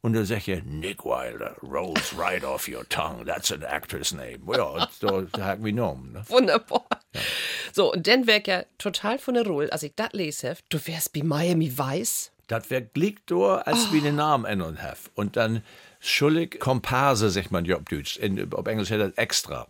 [0.00, 3.24] Und dann sag ich, Nick Wilder rolls right off your tongue.
[3.24, 4.40] That's an actor's name.
[4.52, 6.12] Ja, da hat mich genommen.
[6.12, 6.24] Ne?
[6.28, 6.84] Wunderbar.
[7.72, 10.84] So, und dann wär ich ja total von der Rolle, als ich das lese, du
[10.86, 12.32] wärst bei Miami Weiß.
[12.48, 14.98] Das wär glick da, als wir den Namen ändern haben.
[15.14, 15.62] Und dann
[16.00, 18.18] schuldig Komparse, sagt man ja auf Deutsch.
[18.18, 19.66] In, auf Englisch heißt das extra.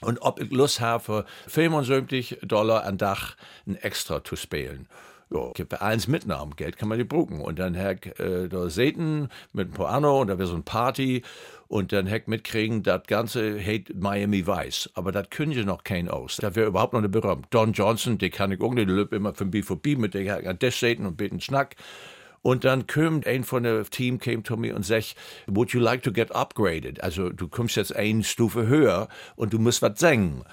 [0.00, 4.88] Und ob ich Lust habe, für 75 Dollar am Dach ein Extra zu spielen.
[5.28, 7.40] Ja, gibt bei eins mitnahmen, Geld kann man die brucken.
[7.40, 10.62] Und dann heck äh, da Seten mit ein paar Anno und da wäre so ein
[10.62, 11.22] Party
[11.66, 14.90] und dann heck mitkriegen, das Ganze hate Miami Weiß.
[14.94, 16.36] Aber das können noch kein aus.
[16.36, 17.46] Da wäre überhaupt noch nicht berühmt.
[17.50, 20.78] Don Johnson, den kann ich nicht, der löb immer von B4B mit der an Tisch
[20.78, 21.74] Seten und beten Schnack.
[22.46, 25.16] Und dann kommt ein von der Team came to me und sagt,
[25.48, 27.02] would you like to get upgraded?
[27.02, 30.44] Also du kommst jetzt eine Stufe höher und du musst was singen.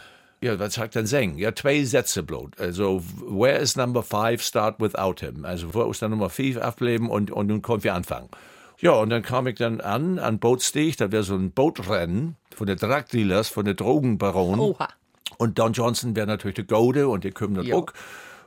[0.41, 1.37] Ja, was sagt denn singen?
[1.37, 2.49] Ja, zwei Sätze bloß.
[2.57, 5.45] Also, where is number five start without him?
[5.45, 8.29] Also, wo ist dann Nummer fünf ableben und, und nun kommt wir anfangen.
[8.79, 12.65] Ja, und dann kam ich dann an, an Bootsteg, da wäre so ein Bootrennen von
[12.65, 14.59] den Drugdealers, von den Drogenbaronen.
[14.59, 14.87] Oha.
[15.37, 17.77] Und Don Johnson wäre natürlich der Gode und die kommen dann Jo.
[17.77, 17.93] auch.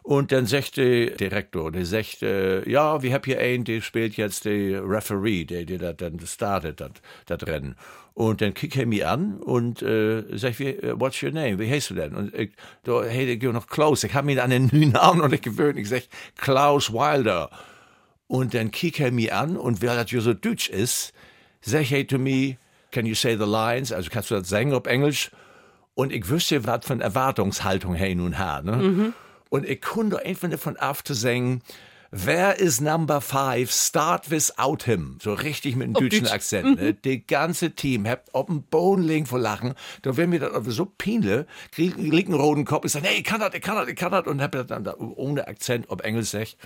[0.06, 4.16] Und dann sagt der Direktor, der sagt, äh, ja, wir haben hier einen, der spielt
[4.16, 6.92] jetzt der Referee, der, der dann startet, das,
[7.26, 7.74] das Rennen.
[8.14, 11.58] Und dann kickt er mich an und äh, sagt, äh, what's your name?
[11.58, 12.14] Wie heißt du denn?
[12.14, 12.52] Und ich,
[12.84, 14.04] da hätte ich noch Klaus.
[14.04, 15.76] Ich habe mir an den neuen Namen noch nicht gewöhnt.
[15.76, 16.04] Ich sag,
[16.36, 17.50] Klaus Wilder.
[18.28, 21.14] Und dann kickt er mich an und weil das so deutsch ist,
[21.62, 22.54] sagt er zu mir,
[22.92, 23.90] can you say the lines?
[23.90, 25.32] Also kannst du das sagen auf Englisch?
[25.96, 28.64] Und ich wüsste, was von Erwartungshaltung her nun hat.
[28.64, 29.12] Ne?
[29.48, 31.62] Und ich konnte einfach davon ab zu sagen,
[32.12, 33.70] Wer ist Number Five?
[33.70, 35.18] Start without him.
[35.20, 36.32] So richtig mit einem deutschen Deutsch.
[36.32, 36.80] Akzent.
[36.80, 36.94] Ne?
[36.94, 39.74] Die ganze Team habt auf dem Boden liegen vor Lachen.
[40.02, 42.85] Da mir das aber so pinle, krieg krieg einen roten Kopf.
[42.85, 44.26] Ich sage, nee, ich kann das, ich kann das, ich kann das.
[44.26, 46.56] Und hab dann da ohne Akzent auf Englisch gesagt.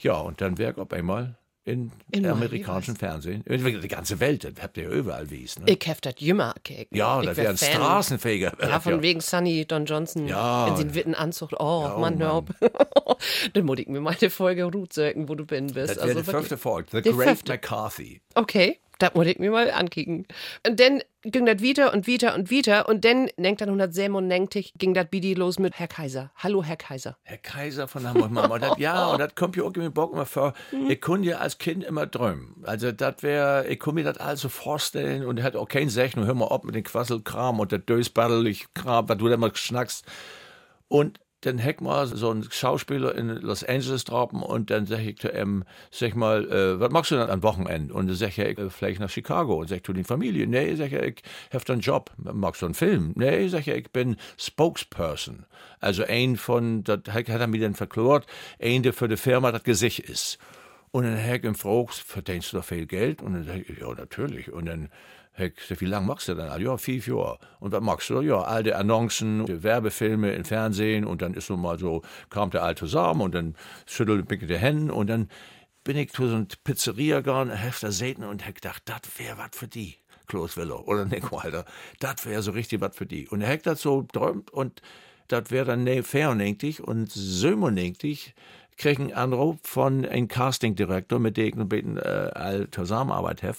[0.00, 3.44] Ja, und dann wäre ich auf einmal in, In Miami amerikanischen Fernsehen.
[3.46, 5.64] Die ganze Welt, das habt ihr überall wiesen.
[5.64, 5.72] Ne?
[5.80, 6.94] Ich hab das gekriegt.
[6.94, 7.72] Ja, ich das wär wäre ein Fan.
[7.72, 8.52] Straßenfeger.
[8.60, 10.66] Ja, von wegen Sunny Don Johnson Ja.
[10.68, 11.52] in den witten Anzug.
[11.60, 12.44] Oh, Ja, Mann, hör auf.
[13.52, 15.96] Dann muss ich mir mal eine Folge Ruth sagen, wo du bin bist.
[15.96, 16.88] Das wäre die fünfte Folge.
[16.90, 17.52] The Die Great fünfte.
[17.52, 18.20] McCarthy.
[18.34, 20.26] Okay, das muss ich mir mal ankicken.
[20.66, 22.88] Und dann ging das wieder und wieder und wieder.
[22.88, 26.30] Und dann, denkt dann 197, ging das Bidi los mit Herr Kaiser.
[26.36, 27.16] Hallo, Herr Kaiser.
[27.24, 28.54] Herr Kaiser von Hamburg, Mama.
[28.54, 30.54] Und das, ja, und das kommt ja auch in den Bock immer vor.
[30.70, 30.90] Mhm.
[30.90, 32.54] Ich konnte ja als Kind immer träumen.
[32.64, 35.90] Also, das wäre, ich konnte mir das alles so vorstellen und er hat auch keinen
[35.90, 39.36] Sech, nur hör mal ab mit dem Quasselkram und der Dösbaddelig Kram, was du da
[39.36, 40.06] mal schnackst.
[40.88, 45.18] Und dann heck mal so ein Schauspieler in Los Angeles droppen und dann sag ich
[45.18, 47.92] zu ihm, sag mal, äh, was machst du dann am Wochenende?
[47.92, 49.56] Und dann sag ich, äh, vielleicht nach Chicago.
[49.56, 50.46] Und sag du die Familie?
[50.46, 52.12] Nee, sag ich, ich hab einen Job.
[52.16, 53.12] Magst du einen Film?
[53.16, 55.44] Nee, sag ich, ich bin Spokesperson.
[55.80, 58.26] Also ein von, das hat er mir dann verklort,
[58.60, 60.38] ein, der für die Firma das Gesicht ist.
[60.92, 63.20] Und dann Herr ihm fragt, verdienst du doch viel Geld?
[63.20, 64.52] Und dann sag ich, ja, natürlich.
[64.52, 64.90] Und dann
[65.34, 66.60] Herr, wie lange machst du dann?
[66.60, 67.38] Ja, fünf Jahre.
[67.58, 68.20] Und was machst du?
[68.20, 72.74] Ja, alte Annoncen, Werbefilme im Fernsehen und dann ist so mal so, kam der all
[72.74, 75.28] zusammen und dann schüttelt mich die Hände und dann
[75.84, 79.50] bin ich zu so einer Pizzeria gegangen, da Säten und hab gedacht, das wäre was
[79.52, 79.96] für die.
[80.26, 81.64] Klaus Willow oder Nick Wilder.
[81.98, 83.26] Das wäre so richtig was für die.
[83.28, 84.82] Und er hat das so träumt und
[85.28, 86.02] das wäre dann ne
[86.34, 88.34] nächtig und sömonächtig
[88.76, 93.58] krieg einen Anruf von einem Castingdirektor, mit dem ich bisschen äh, all Zusammenarbeit habe.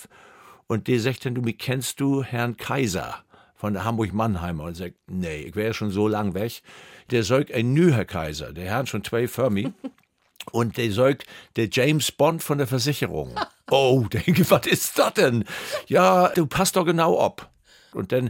[0.74, 4.64] Und der sagt dann, du, mich kennst du Herrn Kaiser von der Hamburg-Mannheimer?
[4.64, 6.64] Und sagt, nee, ich wäre schon so lang weg.
[7.12, 9.76] Der sagt, ein neuer Kaiser, der hat schon zwei Firmen.
[10.52, 13.36] Und der sagt, der James Bond von der Versicherung.
[13.72, 15.46] Oh, denke, was ist das denn?
[15.88, 17.50] Ja, du passt doch genau ab.
[17.94, 18.30] Und dann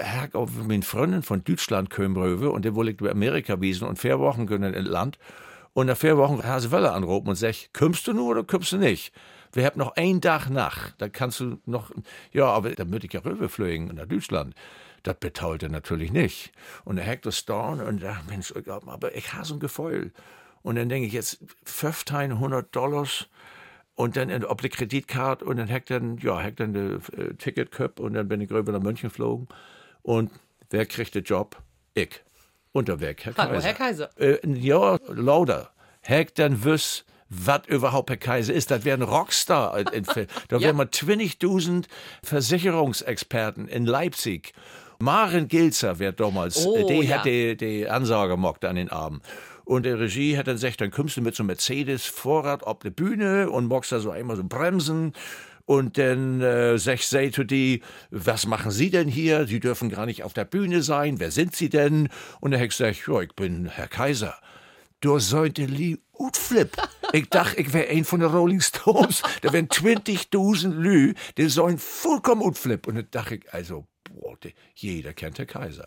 [0.00, 4.18] hat auch meine Freundin von Deutschland rüber und der wollte über Amerika wiesen und vier
[4.18, 5.18] Wochen können in Land.
[5.74, 8.78] Und nach vier Wochen Hase Welle anrufen und sagt, kommst du nur oder kommst du
[8.78, 9.12] nicht?
[9.52, 10.92] Wir haben noch einen Tag nach.
[10.98, 11.90] Da kannst du noch,
[12.32, 14.54] ja, aber dann würde ich ja rüberfliegen nach Deutschland.
[15.02, 16.52] Das betault er natürlich nicht.
[16.84, 20.12] Und er hackt das Dorn und sagt, Mensch, aber ich habe so ein Gefühl.
[20.62, 23.28] Und dann denke ich jetzt, 1500 Dollars
[23.94, 28.00] und dann auf die Kreditkarte und dann hackt dann, ja, hackt dann die äh, Ticketköp
[28.00, 29.48] und dann bin ich rüber nach München geflogen.
[30.02, 30.30] Und
[30.70, 31.56] wer kriegt den Job?
[31.94, 32.22] Ich.
[32.72, 33.66] Und der Weg, Herr Hallo, Kaiser.
[33.66, 34.10] Herr Kaiser.
[34.18, 35.70] Äh, ja, lauter.
[36.02, 38.70] Hackt dann wüs, was überhaupt Herr Kaiser ist.
[38.70, 39.78] Das wäre ein Rockstar.
[39.94, 40.26] in- Film.
[40.48, 40.62] da Ja.
[40.66, 41.86] wären wir 20.000
[42.24, 44.52] Versicherungsexperten in Leipzig.
[44.98, 47.18] Maren Gilzer wäre damals, Oh, äh, die ja.
[47.18, 49.22] hat die, die Ansage gemacht an den Abend.
[49.64, 52.90] Und der Regie hat dann gesagt, dann kommst du mit so einem Mercedes-Vorrat auf die
[52.90, 55.12] Bühne und magst da so einmal so bremsen.
[55.64, 59.46] Und dann äh, sag sie zu die, was machen Sie denn hier?
[59.46, 61.20] Sie dürfen gar nicht auf der Bühne sein.
[61.20, 62.08] Wer sind Sie denn?
[62.40, 64.34] Und der Hex sagt, ja, ich bin Herr Kaiser.
[65.00, 66.76] Du sollte Lee Utflip.
[67.12, 69.22] Ich dachte, ich wäre ein von den Rolling Stones.
[69.40, 72.86] Da wären 20.000 Lü, die sollen vollkommen Utflip.
[72.86, 75.86] Und dann dachte ich, also, boah, die- jeder kennt Herr Kaiser.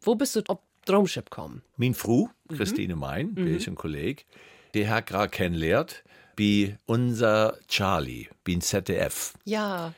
[0.00, 1.62] Wo bist du ob Drumship kommen?
[1.76, 4.26] Min Fru, Christine Mein, die ist ein Kolleg,
[4.74, 6.04] die hat gerade kennengelernt,
[6.36, 9.32] wie unser Charlie, wie ein ZDF.
[9.44, 9.94] Ja.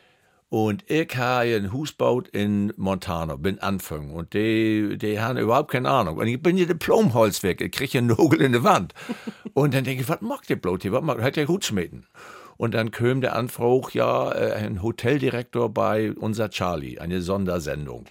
[0.48, 4.12] Und ich habe ein Haus gebaut in Montana, bin anfangen.
[4.12, 6.18] Und die, die haben überhaupt keine Ahnung.
[6.18, 8.94] Und ich bin hier Diplomholzwerk, ich kriege einen Nogel in die Wand.
[9.54, 10.92] Und dann denke ich, was macht der bloß hier?
[10.92, 12.06] Was macht, hat der schmieden?
[12.58, 18.06] Und dann kam der Anfrage, ja, ein Hoteldirektor bei unser Charlie, eine Sondersendung.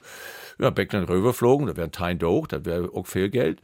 [0.60, 3.62] Ja, bin dann rübergeflogen, da wäre ein Teil durch, da wäre auch viel Geld.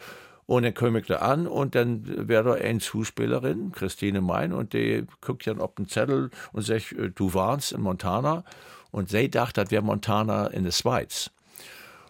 [0.52, 4.74] Und dann komme ich da an und dann wäre da eine Zuspielerin, Christine Mein, und
[4.74, 8.44] die guckt dann auf den Zettel und sagt, äh, du warst in Montana.
[8.92, 11.32] Und sie dachte, das wäre Montana in der Schweiz.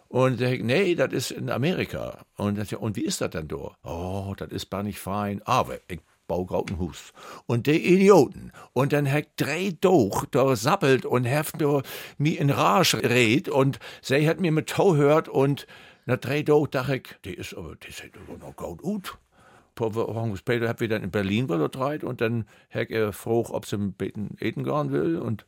[0.08, 2.26] Und ich, nee, das ist in Amerika.
[2.36, 3.76] Und, das, und wie ist das denn da?
[3.84, 5.44] Oh, das ist gar nicht fein.
[5.46, 7.14] Aber ich baue gerade Haus.
[7.46, 8.52] Und die Idioten.
[8.74, 11.52] Und dann hat drei durch, da sappelt und hat
[12.18, 13.50] mir in Rage red.
[13.50, 15.68] Und sie hat mir mit Tau hört und
[16.18, 19.18] drei durch dachte ich, die ist die sieht noch gut aus.
[19.72, 23.46] Ein paar Wochen später hab wir dann in Berlin übertreit und dann hat er froh,
[23.50, 25.46] ob sie Beten eten gehen will und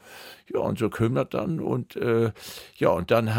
[0.51, 2.31] ja, und so kümmert dann und äh,
[2.77, 3.35] ja, und dann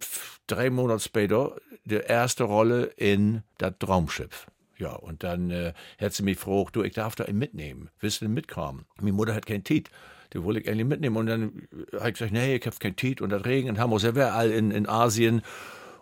[0.00, 4.46] f- drei Monate später die erste Rolle in das Traumschiff.
[4.78, 7.90] Ja, und dann äh, hat sie mich gefragt, du, ich darf da ihn mitnehmen.
[8.00, 8.86] Willst du mitkommen?
[8.98, 9.90] Meine Mutter hat keinen Tiet.
[10.32, 11.16] Die wollte ich eigentlich mitnehmen.
[11.16, 13.20] Und dann habe ich gesagt, nee, ich habe keinen Tiet.
[13.20, 15.42] Und das Regen in Hamburg, er wäre all in, in Asien.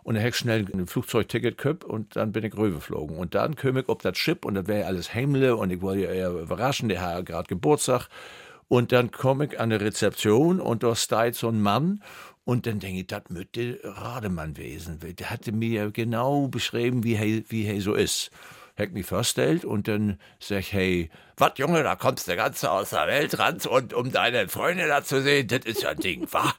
[0.03, 3.17] Und dann hab ich schnell ein Flugzeugticket gehabt und dann bin ich rübergeflogen.
[3.17, 6.15] Und dann kam ich auf das Schiff und das wäre alles Heimle und ich wollte
[6.15, 8.07] ja überraschen, der hat gerade Geburtstag.
[8.67, 12.01] Und dann komme ich an die Rezeption und da steht so ein Mann
[12.45, 14.99] und dann denke ich, das müsste Rademann gewesen.
[14.99, 18.31] Der hatte mir genau beschrieben, wie er, wie er so ist.
[18.79, 22.91] Hat mich vorstellt und dann sag ich, hey, was Junge, da kommst du ganz aus
[22.91, 26.25] der Welt ran und um deine Freunde da zu sehen, das ist ja ein Ding,
[26.31, 26.53] wa?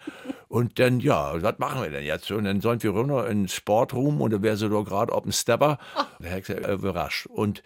[0.49, 2.31] Und dann, ja, was machen wir denn jetzt?
[2.31, 5.23] Und dann sollen wir runter in den Sportroom und da wäre sie doch gerade auf
[5.23, 5.79] dem Stepper.
[6.19, 7.27] Da hat ich gesagt, äh, überrascht.
[7.27, 7.63] Und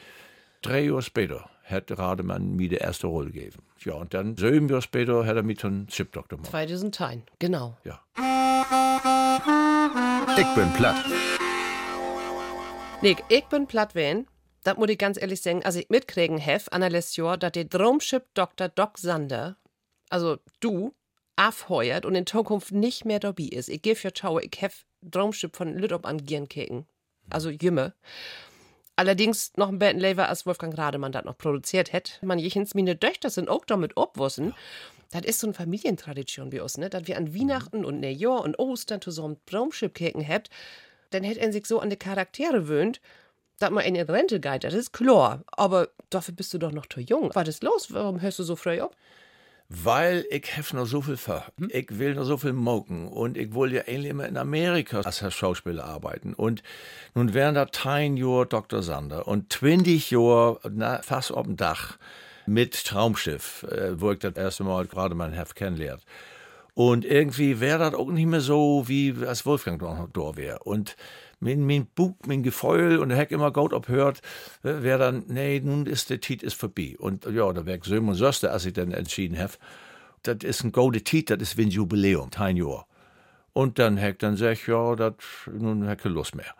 [0.62, 3.62] drei Jahre später hat Rademann mir die erste Rolle gegeben.
[3.80, 6.50] Ja, und dann sieben Jahre später hat er mich zum Chipdoktor gemacht.
[6.50, 7.76] 2010, genau.
[7.84, 8.00] Ja.
[10.36, 10.96] Ich bin platt.
[13.02, 14.26] Nick, ich bin platt wen.
[14.64, 17.64] Das muss ich ganz ehrlich sagen, als ich mitkriegen hef, an der Jahr, dass der
[17.64, 18.68] Drumship Dr.
[18.68, 19.56] Doc Sander,
[20.08, 20.94] also du,
[21.36, 23.68] aufheuert und in Zukunft nicht mehr dabei ist.
[23.68, 26.86] Ich gebe für Schau, ich hef Drumship von Lütop an Gieren keken.
[27.30, 27.94] Also Jümme.
[28.96, 32.24] Allerdings noch ein bisschen lever, als Wolfgang Rademann das noch produziert hätte.
[32.24, 34.54] Man jechens meine Töchter sind auch damit obwussen.
[35.10, 36.88] Das ist so eine Familientradition bei uns, ne?
[36.88, 40.48] Dass wir an Weihnachten und Neujahr und Ostern zusammen Drumship keken habt.
[41.10, 43.00] Dann hätte er sich so an die Charaktere wöhnt,
[43.58, 44.64] dass man in Rente geht.
[44.64, 45.44] Das ist klar.
[45.48, 47.30] Aber dafür bist du doch noch zu jung.
[47.34, 47.92] Was ist los?
[47.92, 48.94] Warum hörst du so früh ab?
[49.68, 51.46] Weil ich hef noch so viel vor.
[51.68, 53.08] Ich will noch so viel moken.
[53.08, 56.34] Und ich will ja eigentlich immer in Amerika als Herr Schauspieler arbeiten.
[56.34, 56.62] Und
[57.14, 58.82] nun wären da 10 Jahre Dr.
[58.82, 61.98] Sander und 20 Jahre na, fast auf dem Dach
[62.46, 66.02] mit Traumschiff, äh, wo ich das erste Mal gerade mein Heft kennenlernt.
[66.74, 70.58] Und irgendwie wäre das auch nicht mehr so, wie als Wolfgang noch da wäre.
[70.64, 70.96] Und
[71.40, 74.20] mein, mein Bug, mein Gefühl, und der Heck immer gut abhört,
[74.62, 76.96] wäre dann, nee, nun ist der Tit ist vorbei.
[76.98, 79.52] Und ja, da wäre Söhne und Söster, als ich dann entschieden habe,
[80.22, 82.86] das ist ein golden Tit, das ist wie ein Jubiläum, ein Jahr.
[83.52, 85.14] Und dann Heck dann sag ja, das,
[85.46, 86.54] nun keine Lust mehr.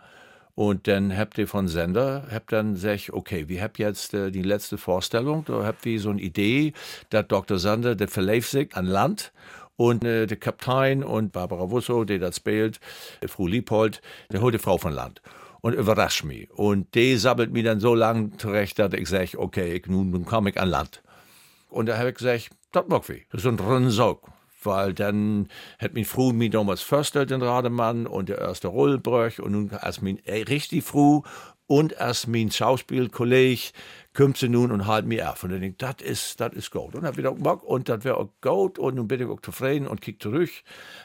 [0.55, 4.43] Und dann habt ihr von Sender, habt dann sag okay, wir habt jetzt äh, die
[4.43, 6.73] letzte Vorstellung, da habt ihr so eine Idee,
[7.11, 7.59] dass Dr.
[7.59, 9.33] Sander, der verläuft sich an Land
[9.77, 12.81] und äh, der Kapitän und Barbara Wusso, die das spielt,
[13.21, 15.21] äh, Frau Liebhold, der die Frau von Land.
[15.65, 16.51] und überrascht mich.
[16.51, 20.27] Und die sabbelt mir dann so lang zurecht, dass ich sage, okay, ich, nun, nun
[20.27, 21.03] komme ich an Land.
[21.71, 23.27] Und da habe ich gesagt, das mag ich.
[23.33, 24.31] Das ist ein Rundsaug.
[24.63, 29.41] Weil dann hat mein Frau mich damals vorgestellt, den Rademann, und der erste Rollbrüch.
[29.41, 31.25] Und nun, als mein äh, richtig Frau
[31.67, 33.73] und als mein Schauspielkolleg
[34.15, 35.43] kommt sie nun und halt mir auf.
[35.45, 36.95] Und dann denke das ist, das ist gut.
[36.95, 38.79] Und dann wieder Bock und das wäre auch gut.
[38.79, 40.51] Und nun bin ich auch zufrieden und kick zurück.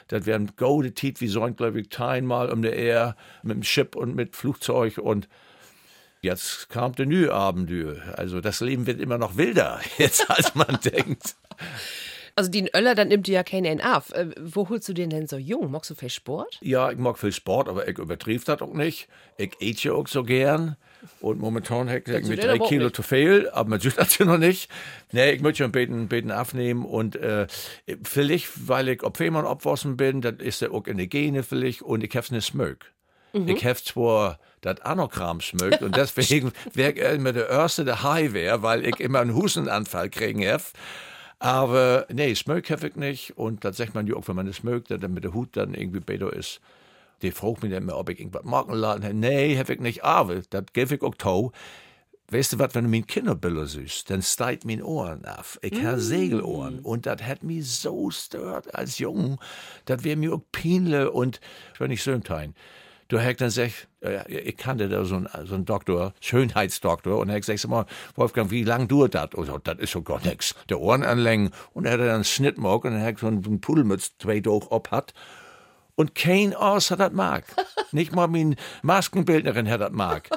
[0.08, 3.62] Das wäre ein gute Tit, wie sollen, glaube ich, mal um der Air mit dem
[3.62, 5.28] Schiff und mit Flugzeug und
[6.22, 7.96] Jetzt kam der Abenteuer.
[8.14, 11.34] Also das Leben wird immer noch wilder, jetzt als man denkt.
[12.40, 14.14] Also den Öller, dann nimmt du ja keinen auf.
[14.14, 15.70] Äh, wo holst du den denn so jung?
[15.70, 16.56] Magst du viel Sport?
[16.62, 19.08] Ja, ich mag viel Sport, aber ich übertrieb das auch nicht.
[19.36, 20.76] Ich ete ja auch so gern.
[21.20, 24.38] Und momentan hätte ich mit drei Kilo zu viel, aber man sieht das ja noch
[24.38, 24.70] nicht.
[25.12, 27.46] Nee, ich möchte schon beten, beten aufnehmen und äh,
[28.04, 31.82] vielleicht, weil ich auf Fehmarn abwassen bin, das ist ja auch in der Gene vielleicht
[31.82, 32.90] und ich hab's nicht smög.
[33.34, 33.48] Mhm.
[33.48, 38.32] Ich hab zwar das Anokram schmückt und deswegen wäre ich immer der Erste, der high
[38.32, 40.62] wäre, weil ich immer einen Hustenanfall kriegen habe.
[41.40, 43.36] Aber nee, Smög habe ich nicht.
[43.36, 45.74] Und das sagt man ja auch, wenn man es smögt, dann mit der Hut dann
[45.74, 46.60] irgendwie besser ist.
[47.22, 49.14] Die fragt mich dann immer, ob ich irgendwas Markenladen habe.
[49.14, 50.04] Nee, habe ich nicht.
[50.04, 51.52] Aber das gebe ich auch tau.
[52.28, 55.58] Weißt du was, wenn du mein Kinderbilder siehst, dann steigt mein Ohren auf.
[55.62, 55.86] Ich mm.
[55.86, 56.78] habe Segelohren.
[56.78, 59.40] Und das hat mich so stört als Jung.
[59.86, 61.40] Das wäre mir auch peinlich und
[61.74, 62.22] ich will nicht so ein
[63.10, 63.50] Du hast dann
[64.02, 67.84] äh, ich kannte da so einen, so einen Doktor, Schönheitsdoktor, und er hat gesagt, mal,
[68.14, 69.30] Wolfgang, wie lang dauert das?
[69.34, 70.54] Und so, das ist so gar nichts.
[70.68, 71.50] Der Ohren anlängen.
[71.74, 74.92] Und er hat dann einen Schnittmock und er hat so einen Pudelmütz zwei durch ob
[74.92, 75.12] hat.
[75.96, 77.44] Und kein Aus hat das mag.
[77.90, 80.30] Nicht mal mein Maskenbildnerin hat das mag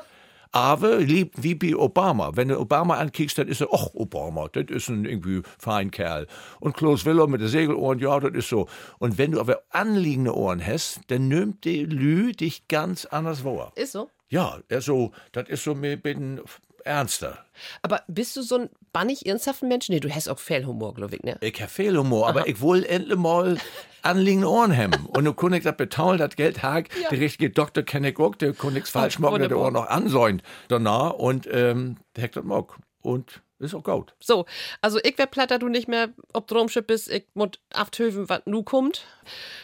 [0.54, 2.32] aber lieb wie bei Obama.
[2.36, 6.28] Wenn du Obama ankickst, dann ist er, ach, Obama, das ist ein irgendwie fein Kerl.
[6.60, 8.68] Und Klaus Willer mit den Segelohren, ja, das ist so.
[9.00, 13.74] Und wenn du aber anliegende Ohren hast, dann nimmt die Lü dich ganz anders wahr.
[13.76, 14.10] Ist so?
[14.30, 16.40] Ja, so, das ist so mit ein
[16.86, 17.46] ernster.
[17.82, 19.90] Aber bist du so ein bannig ernsthaften Mensch?
[19.90, 21.38] Nee, du hast auch Fehlhumor, glaube ich, ne?
[21.42, 23.58] Ich habe Fehlhumor, aber ich will endlich mal
[24.02, 25.06] anliegende Ohren haben.
[25.08, 26.90] Und du kannst das betauen, das Geld hag.
[27.02, 27.10] Ja.
[27.10, 30.44] Der richtige Doktor kenne ich auch, der kann nichts falsch machen, der Ohr noch ansäunt
[30.68, 31.14] danach.
[31.14, 32.78] Und ähm, der hat das mag.
[33.02, 34.14] Und ist auch gut.
[34.20, 34.46] So,
[34.82, 38.64] also ich wär platt, du nicht mehr ob Drumschiff bist, ich muss aftöven, was nu
[38.64, 39.06] kommt.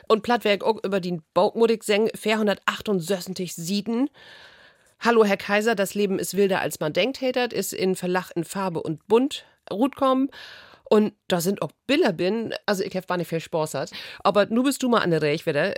[0.07, 4.09] Und platt wär ich auch über den Baugmutig seng 468 Sieden.
[5.01, 8.43] Hallo, Herr Kaiser, das Leben ist wilder, als man denkt, Hatert, ist in Verlach in
[8.43, 10.29] Farbe und bunt, Rutkommen.
[10.89, 13.91] Und da sind auch Bilder bin, also ich hab nicht viel Spaß hat.
[14.25, 15.71] Aber nu bist du mal an der Reich wieder.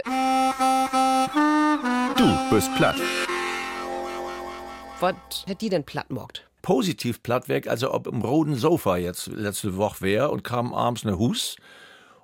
[2.17, 2.95] Du bist platt.
[4.99, 5.13] Was
[5.45, 6.47] hätt die denn platt mockt?
[6.63, 11.03] Positiv platt weg, also ob im roten Sofa jetzt letzte Woche wäre und kam abends
[11.03, 11.57] ne Hus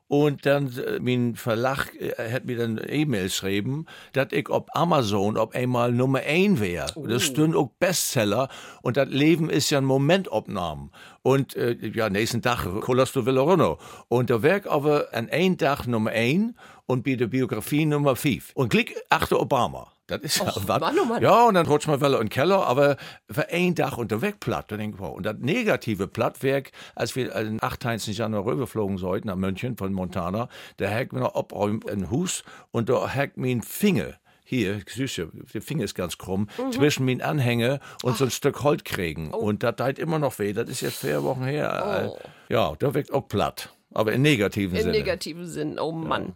[0.07, 5.37] und dann, äh, mein Verlag äh, hat mir dann E-Mail geschrieben, dass ich ob Amazon
[5.37, 6.87] ob einmal Nummer 1 wäre.
[6.95, 7.05] Oh.
[7.05, 8.47] Das stünd auch Bestseller.
[8.81, 10.91] Und das Leben ist ja ein Momentaufnahmen.
[11.23, 13.77] Und äh, ja, nächsten Tag kollerst du wieder runter.
[14.07, 16.53] Und der Werk aber an einem Tag Nummer 1
[16.85, 18.51] und bei der Biografie Nummer 5.
[18.53, 19.91] Und klick achter Obama.
[20.07, 20.79] Das ist Och, ja.
[20.79, 22.97] Mann, oh Ja, und dann rutscht man in den Keller, aber
[23.29, 24.71] für ein Dach unterweg platt.
[24.71, 25.15] Dann denk wow.
[25.15, 28.17] Und das negative Plattwerk, als wir am 28.
[28.17, 32.89] Januar rüberflogen sollten nach München von Montana, da hackt mir noch abräumt ein Hus und
[32.89, 34.13] da hackt mir ein Finger
[34.49, 36.71] hier, Süße, der Finger ist ganz krumm, mhm.
[36.71, 38.17] zwischen meinen Anhänge und Ach.
[38.17, 39.31] so ein Stück Holz kriegen.
[39.33, 39.39] Oh.
[39.39, 40.53] Und das tut immer noch weh.
[40.53, 42.13] Das ist jetzt vier Wochen her.
[42.13, 42.17] Oh.
[42.47, 43.76] Ja, da wirkt auch platt.
[43.93, 44.97] Aber in negativen in Sinne.
[44.97, 46.27] In negativen Sinn, oh Mann.
[46.27, 46.33] Ja.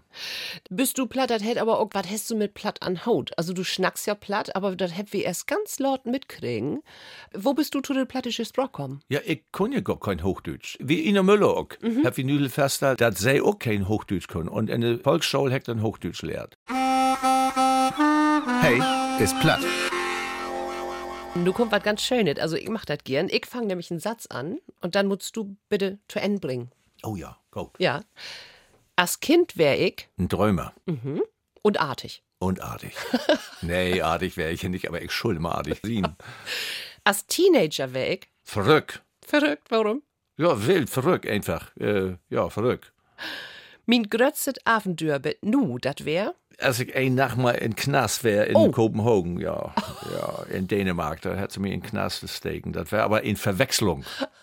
[0.70, 3.38] Bist du platt, das hätt aber auch, was hast du mit platt an Haut?
[3.38, 6.82] Also du schnackst ja platt, aber das hätt wir erst ganz laut mitkriegen.
[7.34, 9.02] Wo bist du zu der plattischen Sprache kommen?
[9.10, 10.78] Ja, ich kann ja gar kein Hochdeutsch.
[10.80, 11.68] Wie Ina Müller auch.
[11.82, 12.06] Mhm.
[12.06, 14.48] Hab ich nüdel festgestellt, dass sie auch kein Hochdeutsch können.
[14.48, 16.56] Und in der Volksschule hat dann Hochdeutsch lehrt.
[18.62, 18.82] Hey,
[19.22, 19.62] ist platt.
[21.46, 22.40] Du kommt was ganz Schönes.
[22.40, 23.28] Also ich mach das gern.
[23.30, 26.72] Ich fange nämlich einen Satz an und dann musst du bitte zu Ende bringen.
[27.04, 27.72] Oh ja, go.
[27.80, 28.02] Ja.
[28.96, 30.08] Als Kind wäre ich.
[30.18, 30.74] Ein Träumer.
[30.86, 31.24] Mhm.
[31.62, 32.24] Und artig.
[32.40, 32.94] Und artig.
[33.62, 36.16] nee, artig wäre ich ja nicht, aber ich schuld mal artig sein.
[37.04, 38.28] Als Teenager wäre ich.
[38.44, 39.04] Verrückt.
[39.26, 40.04] Verrückt, warum?
[40.38, 41.76] Ja, wild, verrückt einfach.
[41.78, 42.94] Äh, ja, verrückt.
[43.86, 46.36] Mein grötzet Abenteuer bet nu, dat wär?
[46.60, 48.72] Als ich ein Nacht mal in Knast wäre in oh.
[48.72, 49.74] Kopenhagen, ja,
[50.14, 52.68] ja, in Dänemark, da hätte sie mich in Knast gesteckt.
[52.76, 54.04] Das wäre aber in Verwechslung.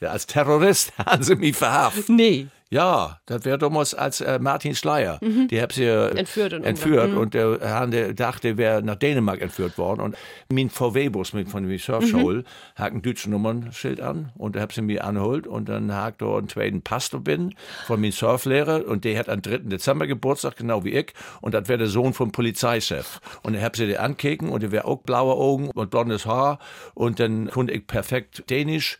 [0.00, 2.08] Ja, als Terrorist haben sie mich verhaftet.
[2.08, 2.48] Nee.
[2.70, 5.18] Ja, das wäre damals als äh, Martin Schleier.
[5.22, 9.40] Die haben sie äh, Entführt und entführt und der Herr der dachte, wäre nach Dänemark
[9.40, 10.02] entführt worden.
[10.02, 10.16] Und
[10.52, 12.44] mein VW-Bus mit von der Surfschule
[12.76, 16.36] hat ein deutsches Nummernschild an und da hab sie mir angeholt und dann hat da
[16.36, 17.54] einen zweiten Pastor bin
[17.86, 19.58] von meinem Surflehrer und der hat am 3.
[19.58, 21.14] Dezember Geburtstag, genau wie ich.
[21.40, 23.20] Und das wäre der Sohn vom Polizeichef.
[23.42, 26.58] Und ich hab sie den ankeken und der wäre auch blaue Augen und blondes Haar
[26.92, 28.98] und dann konnte ich perfekt Dänisch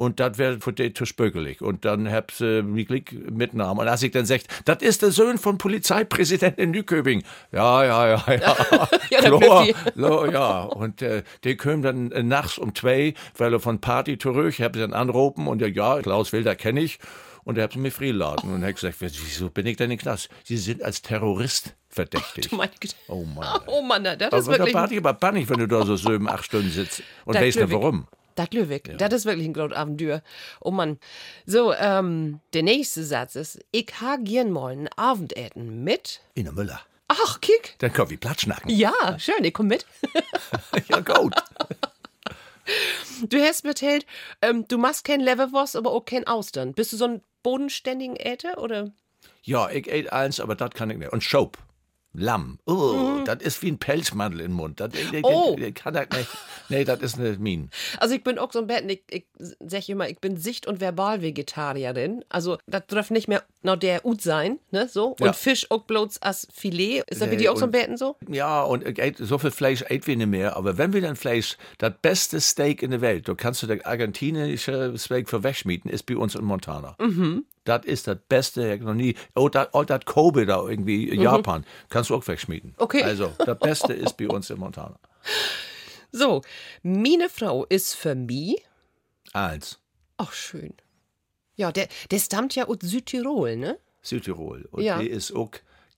[0.00, 1.60] und das wäre für die zu spökelig.
[1.60, 3.80] Und dann hab sie mich Glück mitgenommen.
[3.80, 7.22] Und als ich dann sagt, das ist der Sohn von Polizeipräsident in Nyköbing.
[7.52, 8.56] Ja, ja, ja, ja.
[9.10, 10.62] Ja, Klar, klar, ja.
[10.62, 14.62] Und äh, die kommen dann äh, nachts um zwei, weil er von Party zurück, ich
[14.62, 16.98] hab sie dann anrufen und der, ja, Klaus Wilder kenne ich.
[17.44, 18.54] Und er hat mich freigeladen.
[18.54, 20.30] Und er hat gesagt, wieso bin ich denn in den Knast?
[20.44, 22.50] Sie sind als Terrorist verdächtig.
[22.52, 22.94] Meine Güte.
[23.08, 23.60] Oh Mann.
[23.66, 24.72] Oh Mann, das ist Aber da wirklich.
[24.72, 28.06] Party aber bannig, wenn du da so sieben, acht Stunden sitzt und weißt nicht glaub
[28.40, 28.48] warum.
[28.50, 30.22] Das Lübeck, das ist wirklich ein großes Abenteuer.
[30.60, 30.98] Oh Mann.
[31.46, 36.20] So, ähm, der nächste Satz ist, ich ha gern mal ein Abendessen mit.
[36.34, 36.80] In der Müller.
[37.08, 37.74] Ach, kick.
[37.78, 38.70] Dann können wir platschnacken.
[38.70, 39.86] Ja, schön, ich komm mit.
[40.88, 41.34] Ja, gut.
[43.28, 44.06] Du hast mir erzählt,
[44.42, 46.72] ähm, du machst kein Leverwurst, aber auch kein Austern.
[46.72, 48.92] Bist du so ein bodenständigen Äther, oder?
[49.42, 51.12] Ja, ich ate eins, aber das kann ich nicht.
[51.12, 51.58] Und Schob.
[52.12, 52.58] Lamm.
[52.66, 54.80] Oh, das ist wie ein Pelzmantel im Mund.
[54.80, 54.90] Das,
[55.22, 55.56] Oh.
[55.74, 56.28] kann das nicht.
[56.68, 57.70] Nee, das ist nicht mein.
[57.98, 59.24] Also ich bin auch so ein Bett, ich, ich
[59.60, 62.24] sag immer, ich bin Sicht- und Verbalvegetarierin.
[62.28, 65.08] Also das darf nicht mehr noch der Ut sein, ne, so.
[65.10, 65.32] Und Ja.
[65.32, 67.02] Fisch auch bloß als Filet.
[67.08, 68.16] Ist das Nee, bei dir auch so ein und- Betten so?
[68.28, 70.56] Ja, und ich ate, so viel Fleisch ate wir nicht mehr.
[70.56, 73.84] Aber wenn wir dann Fleisch, das beste Steak in der Welt, da kannst du das
[73.84, 76.96] argentinische Steak für wegschmieden, ist bei uns in Montana.
[77.00, 77.44] Mhm.
[77.64, 79.14] Das ist das Beste, ich noch nie.
[79.34, 82.70] Oh, das oh, das Kobe da irgendwie in Japan, kannst du auch wegschmieden.
[82.70, 82.76] Mhm.
[82.78, 83.02] Okay.
[83.02, 84.98] Also, das Beste ist bei uns in Montana.
[86.12, 86.42] So,
[86.82, 88.56] meine Frau ist für mich.
[89.32, 89.78] Eins.
[90.16, 90.74] Ach, schön.
[91.56, 93.78] Ja, der, der stammt ja aus Südtirol, ne?
[94.02, 94.66] Südtirol.
[94.70, 94.98] Und Ja.
[94.98, 95.50] die ist auch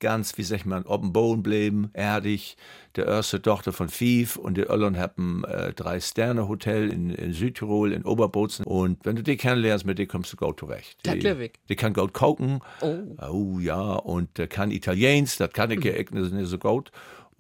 [0.03, 2.57] ganz, wie sagt man, dem Boden bleiben, erdig.
[2.97, 7.33] Der erste Tochter von Fief und die Öllern haben äh, drei Sterne Hotel in, in
[7.33, 8.67] Südtirol, in Oberbozen.
[8.67, 10.99] Und wenn du die kennenlernst, mit dir kommst du gut zurecht.
[11.07, 12.61] Die, die kann gut kochen.
[12.83, 13.17] Oh.
[13.31, 16.91] Oh ja, und der kann Italienisch, das kann ich ja echt nicht nicht so gut.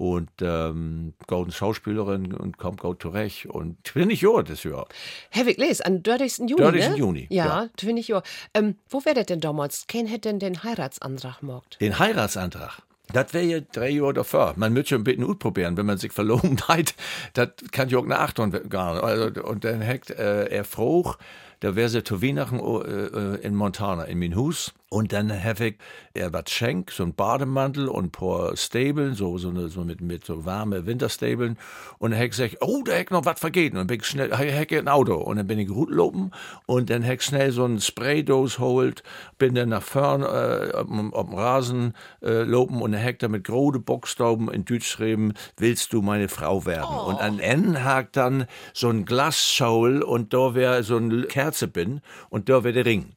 [0.02, 3.46] Und ähm, golden Schauspielerin und kommt gut zurecht.
[3.46, 4.88] Und ich bin nicht jung das Jahr.
[5.30, 6.50] Herr Les, am 30.
[6.50, 6.88] Juni, 30.
[6.88, 6.96] ne?
[6.96, 7.68] Juni, Ja, ja.
[7.76, 8.20] das finde ich ja.
[8.52, 9.86] Ähm, wo wäre das denn damals?
[9.86, 11.76] Ken hätte denn den Heiratsantrag gemacht?
[11.80, 12.82] Den Heiratsantrag.
[13.12, 14.54] Das wäre ja drei Jahre davor.
[14.56, 16.94] Man müsste ein bisschen ausprobieren, wenn man sich verloben hat.
[17.34, 21.14] Das kann ja auch eine Achtung gar also, Und dann hackt äh, er froh,
[21.60, 24.72] da wäre sie zu Weihnachten äh, äh, in Montana, in mein Haus.
[24.92, 25.74] Und dann habe ich
[26.12, 30.02] er was schenk, so ein Bademantel und ein paar Stabeln, so, so, eine, so mit,
[30.02, 31.56] mit so warme Winterstabeln.
[31.98, 33.72] Und dann habe ich gesagt, oh, da hätte noch was vergeht.
[33.72, 35.14] Und dann bin ich schnell, habe ich ein Auto.
[35.14, 36.30] Und dann bin ich gut lopen
[36.66, 39.02] und dann habe ich schnell so ein Spraydose holt,
[39.38, 43.18] bin dann nach vorn äh, auf, auf dem Rasen äh, lopen und dann habe ich
[43.18, 46.98] da mit großen Buchstaben in Deutsch geschrieben, willst du meine Frau werden?
[47.06, 52.02] Und an N hakt dann so ein Glasschaul und da wäre so ein Kerze bin
[52.28, 53.14] und da wäre der Ring.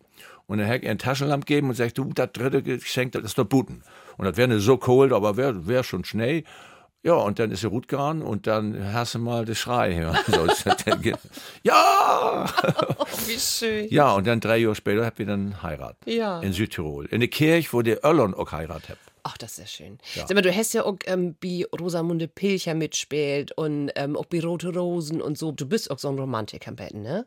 [0.47, 3.37] Und dann hat er eine Taschenlampe gegeben und sagt, du, das dritte Geschenk, das ist
[3.37, 3.81] der Buten.
[4.17, 6.43] Und das wäre nicht so cold, aber wäre wär schon schnell.
[7.03, 11.01] Ja, und dann ist er gut gegangen und dann hast du mal Schrei das dann
[11.03, 11.13] ge-
[11.63, 12.45] ja!
[13.27, 13.87] Wie schön.
[13.89, 15.97] Ja, und dann drei Jahre später habt ihr dann Heirat.
[16.05, 16.39] Ja.
[16.41, 17.05] In Südtirol.
[17.07, 18.97] In der Kirche, wo der Öllern auch Heirat hat.
[19.23, 19.97] Ach, das ist ja schön.
[20.15, 24.39] Sag mal, du hast ja auch ähm, bei Rosamunde Pilcher mitspielt und ähm, auch bei
[24.39, 25.51] Rote Rosen und so.
[25.51, 26.71] Du bist auch so ein Romantiker,
[27.03, 27.25] ne?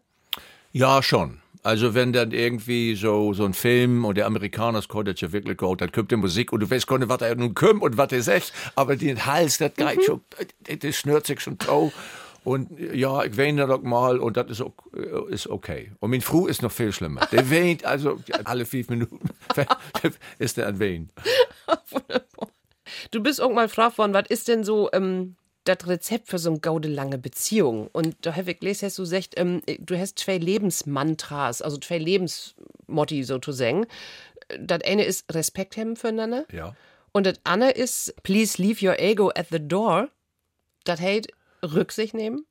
[0.73, 1.41] Ja, schon.
[1.63, 5.57] Also wenn dann irgendwie so, so ein Film und der Amerikaner kommt das ja wirklich
[5.59, 7.97] gut, dann kommt die Musik und du weißt gar nicht, was er nun kommt und
[7.97, 10.21] was er sagt, aber den Hals, das geht schon,
[10.81, 11.93] das schnürt sich schon trau.
[12.45, 14.95] Und ja, ich weine doch mal und das ist, ok-
[15.29, 15.93] ist okay.
[15.99, 17.27] Und mein Frau ist noch viel schlimmer.
[17.33, 19.19] Der weint, also alle fünf Minuten
[20.39, 21.11] ist der an Weinen.
[23.11, 25.37] Du bist irgendwann gefragt worden, was ist denn so ähm,
[25.69, 27.89] das Rezept für so eine gaude lange Beziehung?
[27.93, 31.99] Und da habe ich gelesen, hast du gesagt, ähm, du hast zwei Lebensmantras, also zwei
[31.99, 33.87] Lebensmotti sozusagen.
[34.59, 36.47] Das eine ist Respekt haben füreinander.
[36.53, 36.75] Ja.
[37.13, 40.09] Und das andere ist Please leave your ego at the door.
[40.85, 41.29] Das heißt
[41.63, 42.47] Rücksicht nehmen.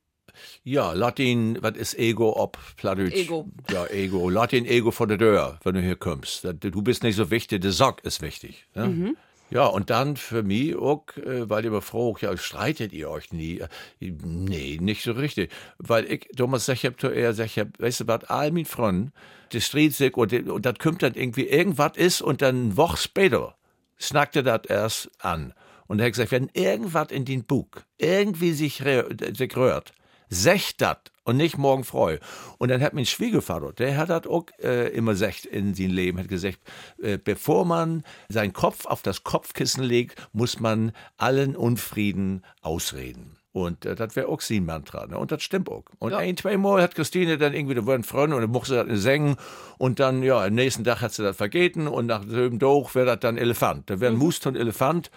[0.62, 3.14] Ja, Latin, was ist Ego ob Plattdeutsch?
[3.14, 3.48] Ego.
[3.70, 4.28] Ja, Ego.
[4.28, 6.44] Latin Ego vor der Tür, wenn du hier kommst.
[6.44, 8.66] Du bist nicht so wichtig, der Sack ist wichtig.
[8.74, 9.16] Ne?
[9.50, 13.32] Ja, und dann für mich auch, äh, weil ihr immer fragt, ja, streitet ihr euch
[13.32, 13.60] nie?
[13.60, 13.68] Äh,
[14.00, 15.50] Nee, nicht so richtig.
[15.78, 18.50] Weil ich, damals sag ich hab zu er, sag ich hab, weißt du was, all
[18.52, 19.10] mein Freund,
[19.52, 22.98] der street sich und, und das kommt dann irgendwie, irgendwas ist und dann eine Woche
[22.98, 23.56] später
[23.98, 25.54] snackt er das erst an.
[25.86, 29.92] Und er hat gesagt, wenn irgendwas in den Bug irgendwie sich, rö- sich rührt,
[30.30, 32.18] Sech dat und nicht morgen freu.
[32.58, 36.18] Und dann hat mein Schwiegervater, der hat das auch äh, immer gesagt in seinem Leben,
[36.18, 36.58] hat gesagt,
[37.02, 43.36] äh, bevor man seinen Kopf auf das Kopfkissen legt, muss man allen Unfrieden ausreden.
[43.52, 45.06] Und äh, das wäre auch sein Mantra.
[45.06, 45.18] Ne?
[45.18, 45.84] Und das stimmt auch.
[45.98, 46.18] Und Ja.
[46.18, 49.02] ein, zwei Mal hat Christine dann irgendwie, da waren Freunde und dann mochte sie das
[49.02, 49.36] singen.
[49.78, 53.06] Und dann, ja, am nächsten Tag hat sie das vergeten und nach dem Doch wäre
[53.06, 53.90] das dann Elefant.
[53.90, 55.10] Da wäre ein Must und Elefant.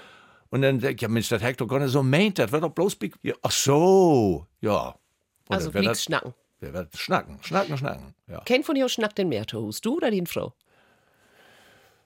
[0.50, 2.72] Und dann denke ich, ja Mensch, das Hector gar nicht so meint, das wird doch
[2.72, 3.16] bloß big.
[3.22, 4.96] Ja, ach so, ja.
[5.52, 6.34] Und Also fliegst das- schnacken.
[6.62, 8.16] der wird schnacken, schnacken, schnacken.
[8.28, 8.40] Ja.
[8.42, 10.54] Kennt von dir schnackt den mehr Toast, du oder die Frau?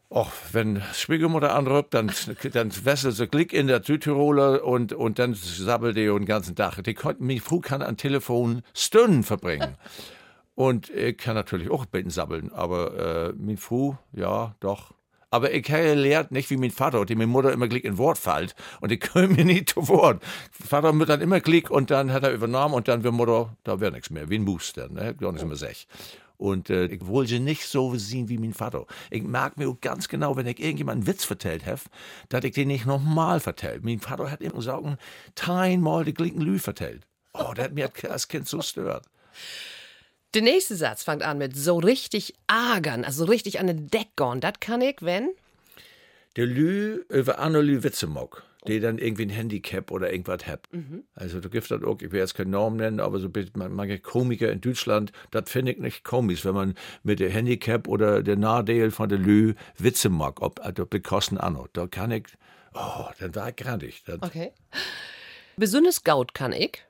[0.09, 2.11] Och, wenn Schwiegermutter anruft, dann,
[2.53, 6.81] dann wesselt sie Glück in der Südtiroler und, und dann sabbelt die den ganzen Tag.
[6.83, 9.75] Die konnten mich früh kann am Telefon Stunden verbringen.
[10.55, 14.93] und ich kann natürlich auch beten sabbeln, aber äh, mein Frau, ja, doch.
[15.35, 18.17] Aber ich habe gelernt, nicht wie mein Vater, die meine Mutter immer Glück in Wort
[18.17, 20.23] fällt und ich komme mir nie zu Wort.
[20.49, 23.81] Vater wird dann immer Glück und dann hat er übernommen und dann wird Mutter, da
[23.81, 25.13] wäre nichts mehr, wie ein dann, ne?
[25.13, 25.89] gar nichts mehr sech.
[26.37, 28.85] Und äh, ich wollte sie nicht so sehen wie mein Vater.
[29.11, 31.81] Ich merke mir ganz genau, wenn ich irgendjemand einen Witz vertellt habe,
[32.29, 33.83] dass ich den nicht nochmal vertellt.
[33.83, 34.85] Mein Vater hat immer gesagt,
[35.35, 37.05] tausendmal die gleichen Lü vertellt.
[37.33, 39.03] Oh, das hat mir als Kind so stört.
[40.35, 44.41] Der nächste Satz fängt an mit so richtig ärgern, also richtig an den Deck gehen.
[44.41, 45.29] Das kann ich, wenn?
[46.35, 50.67] Der Lü über andere Lü Witze mag, die dann irgendwie ein Handicap oder irgendwas hat.
[51.13, 53.99] Also du gibst das auch, ich will jetzt keinen Namen nennen, aber so man- manche
[53.99, 58.35] Komiker in Deutschland, das finde ich nicht komisch, wenn man mit der Handicap oder der
[58.35, 61.57] Nadel von der Lü Witze mag, ob, also ob die kosten an.
[61.71, 62.25] Da kann ich,
[62.73, 64.03] oh, dann war ich grandig.
[64.05, 64.51] Das Okay.
[65.55, 66.83] Besonders gaut kann ich.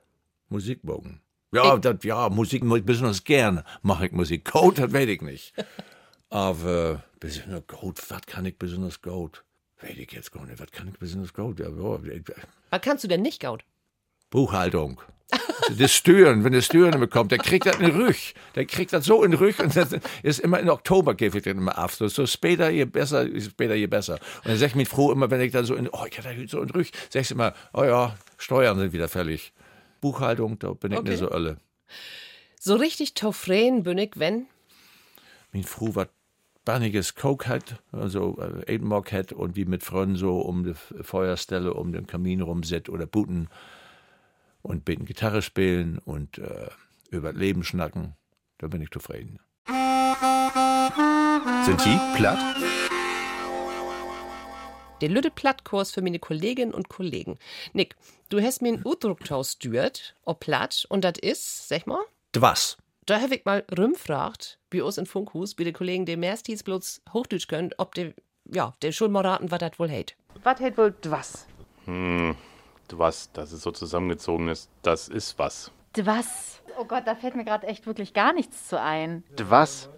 [0.49, 1.21] Musik mögen.
[1.53, 4.45] Ja, das, ja, Musik mag ich besonders gern, mache ich Musik.
[4.45, 5.53] Code, das weiß ich nicht.
[6.29, 9.43] Aber besonders gut, was kann ich besonders gut?
[9.81, 11.59] Weiß ich jetzt gar nicht, was kann ich besonders gut?
[11.59, 12.23] Ja, ich-
[12.71, 13.63] Was kannst du denn nicht gaut?
[14.29, 14.99] Buchhaltung.
[15.77, 18.15] Das Stören, wenn der Stören bekommt, der kriegt das in den Rück.
[18.55, 21.43] Der kriegt das so in den Rück und das ist immer in Oktober gebe ich
[21.43, 21.91] den immer ab.
[21.91, 24.15] So, so später je besser, später je besser.
[24.43, 26.47] Und dann sag ich mich froh immer, wenn ich dann so in, oh, ich hatte
[26.47, 29.53] so in Rück, sag ich immer, oh ja, Steuern sind wieder fällig.
[30.05, 31.09] Buchhaltung, da bin ich Okay.
[31.09, 31.57] nicht so alle.
[32.59, 34.45] So richtig taufren bin ich, wenn?
[35.51, 36.09] Mein Frau was
[36.63, 41.73] banniges Coke hat, also äh, Edenmark hat und wie mit Freunden so um die Feuerstelle,
[41.73, 43.49] um den Kamin rum sitzt oder booten
[44.61, 46.69] und beten Gitarre spielen und äh,
[47.09, 48.13] über das Leben schnacken.
[48.59, 49.39] Da bin ich zufrieden.
[51.65, 52.39] Sind die platt?
[55.01, 57.37] Der Lütte Plattkurs für meine Kolleginnen und Kollegen.
[57.73, 57.95] Nick,
[58.29, 61.99] du hast mir einen Udrucktaus stürt, ob platt, und das ist, sag mal,
[62.33, 62.77] Was?
[63.05, 67.01] da habe ich mal rumfragt, bei uns in Funkhus, bei den Kollegen, die meistens bloß
[67.11, 68.13] Hochdeutsch können, ob der,
[68.45, 70.15] ja, der schon mal raten, was das wohl hält.
[70.43, 71.45] Was hält wohl was?
[72.91, 75.71] Was, das ist so zusammengezogen ist, das ist was.
[75.97, 76.61] Was?
[76.77, 79.23] Oh Gott, da fällt mir gerade echt wirklich gar nichts zu ein.
[79.35, 79.89] Dwas?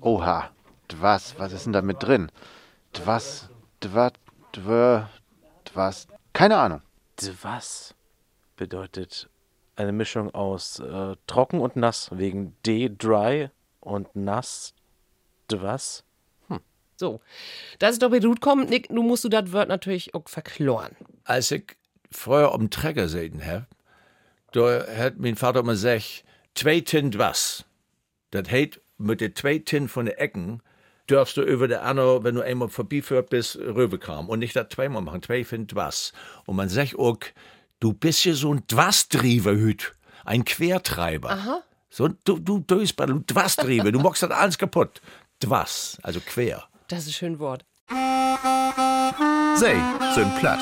[0.00, 0.50] Oha.
[0.88, 1.34] Dwas?
[1.38, 2.30] Was ist denn da mit drin?
[2.92, 3.48] Dwas?
[3.80, 4.10] Dwa?
[4.52, 5.08] Dwör?
[5.64, 6.08] Dwas?
[6.32, 6.82] Keine Ahnung.
[7.42, 7.94] Was
[8.56, 9.28] bedeutet
[9.76, 14.74] eine Mischung aus äh, trocken und nass, wegen D dry und nass.
[15.48, 16.04] Was?
[16.96, 17.20] So,
[17.78, 20.94] dass es doch Rut kommt, Nick, nun musst du das Wort natürlich auch verkloren.
[21.24, 21.78] Als ich
[22.12, 23.66] früher am Trecker gesehen habe,
[24.52, 26.24] da hat mein Vater immer gesagt,
[26.54, 27.64] zwei Tint was.
[28.32, 30.62] Das heißt, mit den zwei Tint von den Ecken
[31.10, 34.28] darfst du über der andere, wenn du einmal vorbeiführt bist, rüberkommen.
[34.28, 36.12] Und nicht das zweimal machen, zwei Tint was.
[36.46, 37.18] Und man sagt auch,
[37.80, 39.94] du bist ja so ein Dwasdriever hüt,
[40.24, 41.30] ein Quertreiber.
[41.30, 41.62] Aha.
[41.88, 45.00] So, du, du Dösbar, du Dwasdriever, du machst das alles kaputt.
[45.40, 46.64] Dwas, also quer.
[46.88, 47.64] Das ist ein schönes Wort.
[49.56, 49.76] Sei
[50.14, 50.60] sind platt.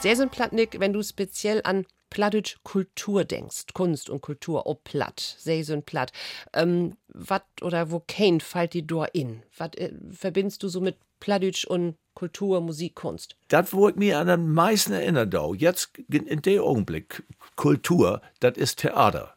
[0.00, 3.72] Sehr sind platt, Nick, wenn du speziell an Plattdeutsch Kultur denkst.
[3.72, 6.12] Kunst und Kultur, oh platt, sehr sind platt.
[6.52, 9.42] Ähm, wat oder wo kein fällt die Dor in?
[9.56, 13.36] Was äh, verbindest du so mit Plattdeutsch und Kultur, Musik, Kunst?
[13.48, 17.22] Das, wo ich mir an den meisten erinnert, da, jetzt in dem Augenblick,
[17.56, 19.34] Kultur, das ist Theater.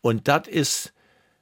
[0.00, 0.94] Und das ist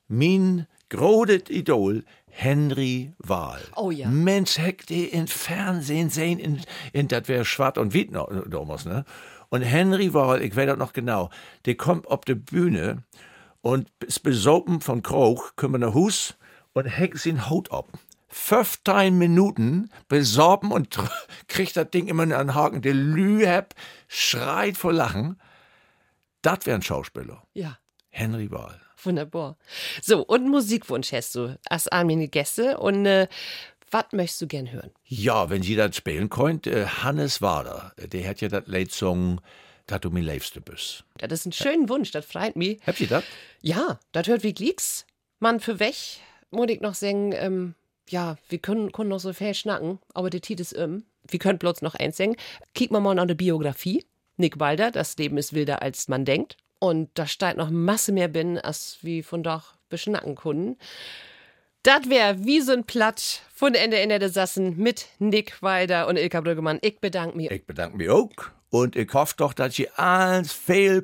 [0.08, 3.60] mein großes Idol, Henry Wahl.
[3.76, 4.08] Oh ja.
[4.08, 6.60] Mensch, heck die in Fernsehen sehen, in,
[6.92, 9.04] in das wäre Schwarz und Wit noch damals, ne?
[9.52, 11.28] Und Henry Wahl, ich weiß das noch genau,
[11.66, 13.02] der kommt auf die Bühne
[13.60, 16.38] und ist besopen von Kroch, kommt nach Hus
[16.72, 17.86] und hängt sin Haut ab.
[18.28, 20.96] 15 Minuten besorben und
[21.48, 22.80] kriegt das Ding immer an den Haken.
[22.80, 23.74] Der Lüheb
[24.08, 25.38] schreit vor Lachen.
[26.40, 27.42] Das wäre ein Schauspieler.
[27.52, 27.76] Ja.
[28.08, 28.80] Henry Wahl.
[29.02, 29.58] Wunderbar.
[30.00, 31.58] So, und Musikwunsch hast du.
[31.68, 32.78] Als meine Gäste.
[32.78, 33.28] Und äh,
[33.92, 34.90] was möchtest du gern hören?
[35.04, 39.40] Ja, wenn Sie das spielen könnt, äh, Hannes Wader, der hat ja das Lied gesungen,
[39.86, 41.04] dass du mein Liebste bist.
[41.18, 42.80] Das ist ein schöner Wunsch, das freut mich.
[42.86, 43.24] Habt ihr das?
[43.60, 45.06] Ja, das hört wie Glicks.
[45.40, 45.94] Mann, für weg,
[46.50, 47.74] muss ich noch sagen, ähm,
[48.08, 51.04] ja, wir können, können noch so viel schnacken, aber der Titel ist um.
[51.28, 52.36] Wir können bloß noch eins sagen.
[52.74, 54.04] Kicken wir mal an die Biografie.
[54.36, 56.56] Nick Walder, das Leben ist wilder, als man denkt.
[56.78, 60.76] Und da steigt noch Masse mehr bin, als wie von doch beschnacken können.
[61.82, 66.16] Das wär wie so ein Platt von Ende Ende der Sassen mit Nick Walder und
[66.16, 66.78] Ilka Brüggemann.
[66.80, 67.50] Ich bedanke mich.
[67.50, 68.30] Ich bedanke mich auch.
[68.70, 70.54] Und ich hoffe doch, dass ihr alles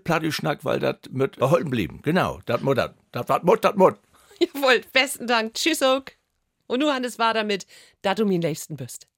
[0.04, 2.00] platt schnackt, weil das mit erhalten blieben.
[2.02, 2.92] Genau, das muss das.
[3.10, 3.96] Das wat mut, das mut.
[4.38, 5.54] Jawohl, besten Dank.
[5.54, 6.04] Tschüss auch.
[6.68, 7.66] Und nur Hannes war damit,
[8.02, 9.08] da du mir liebsten bist.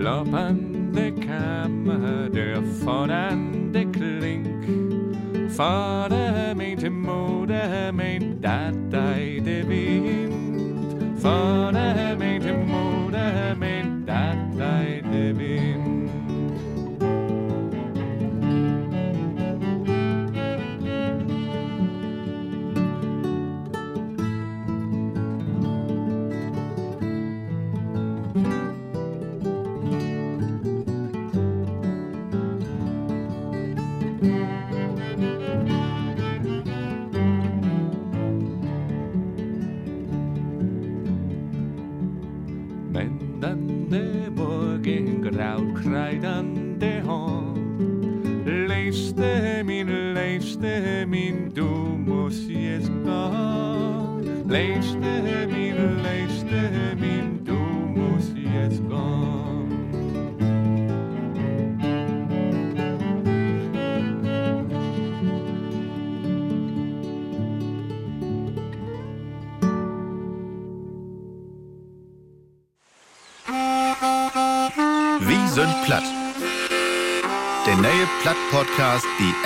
[0.00, 4.46] Kloppern, det kammer, der fordern, det klink.
[5.50, 9.39] For det er ment til mod, det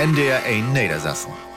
[0.05, 1.54] NDR 1 Niedersassen.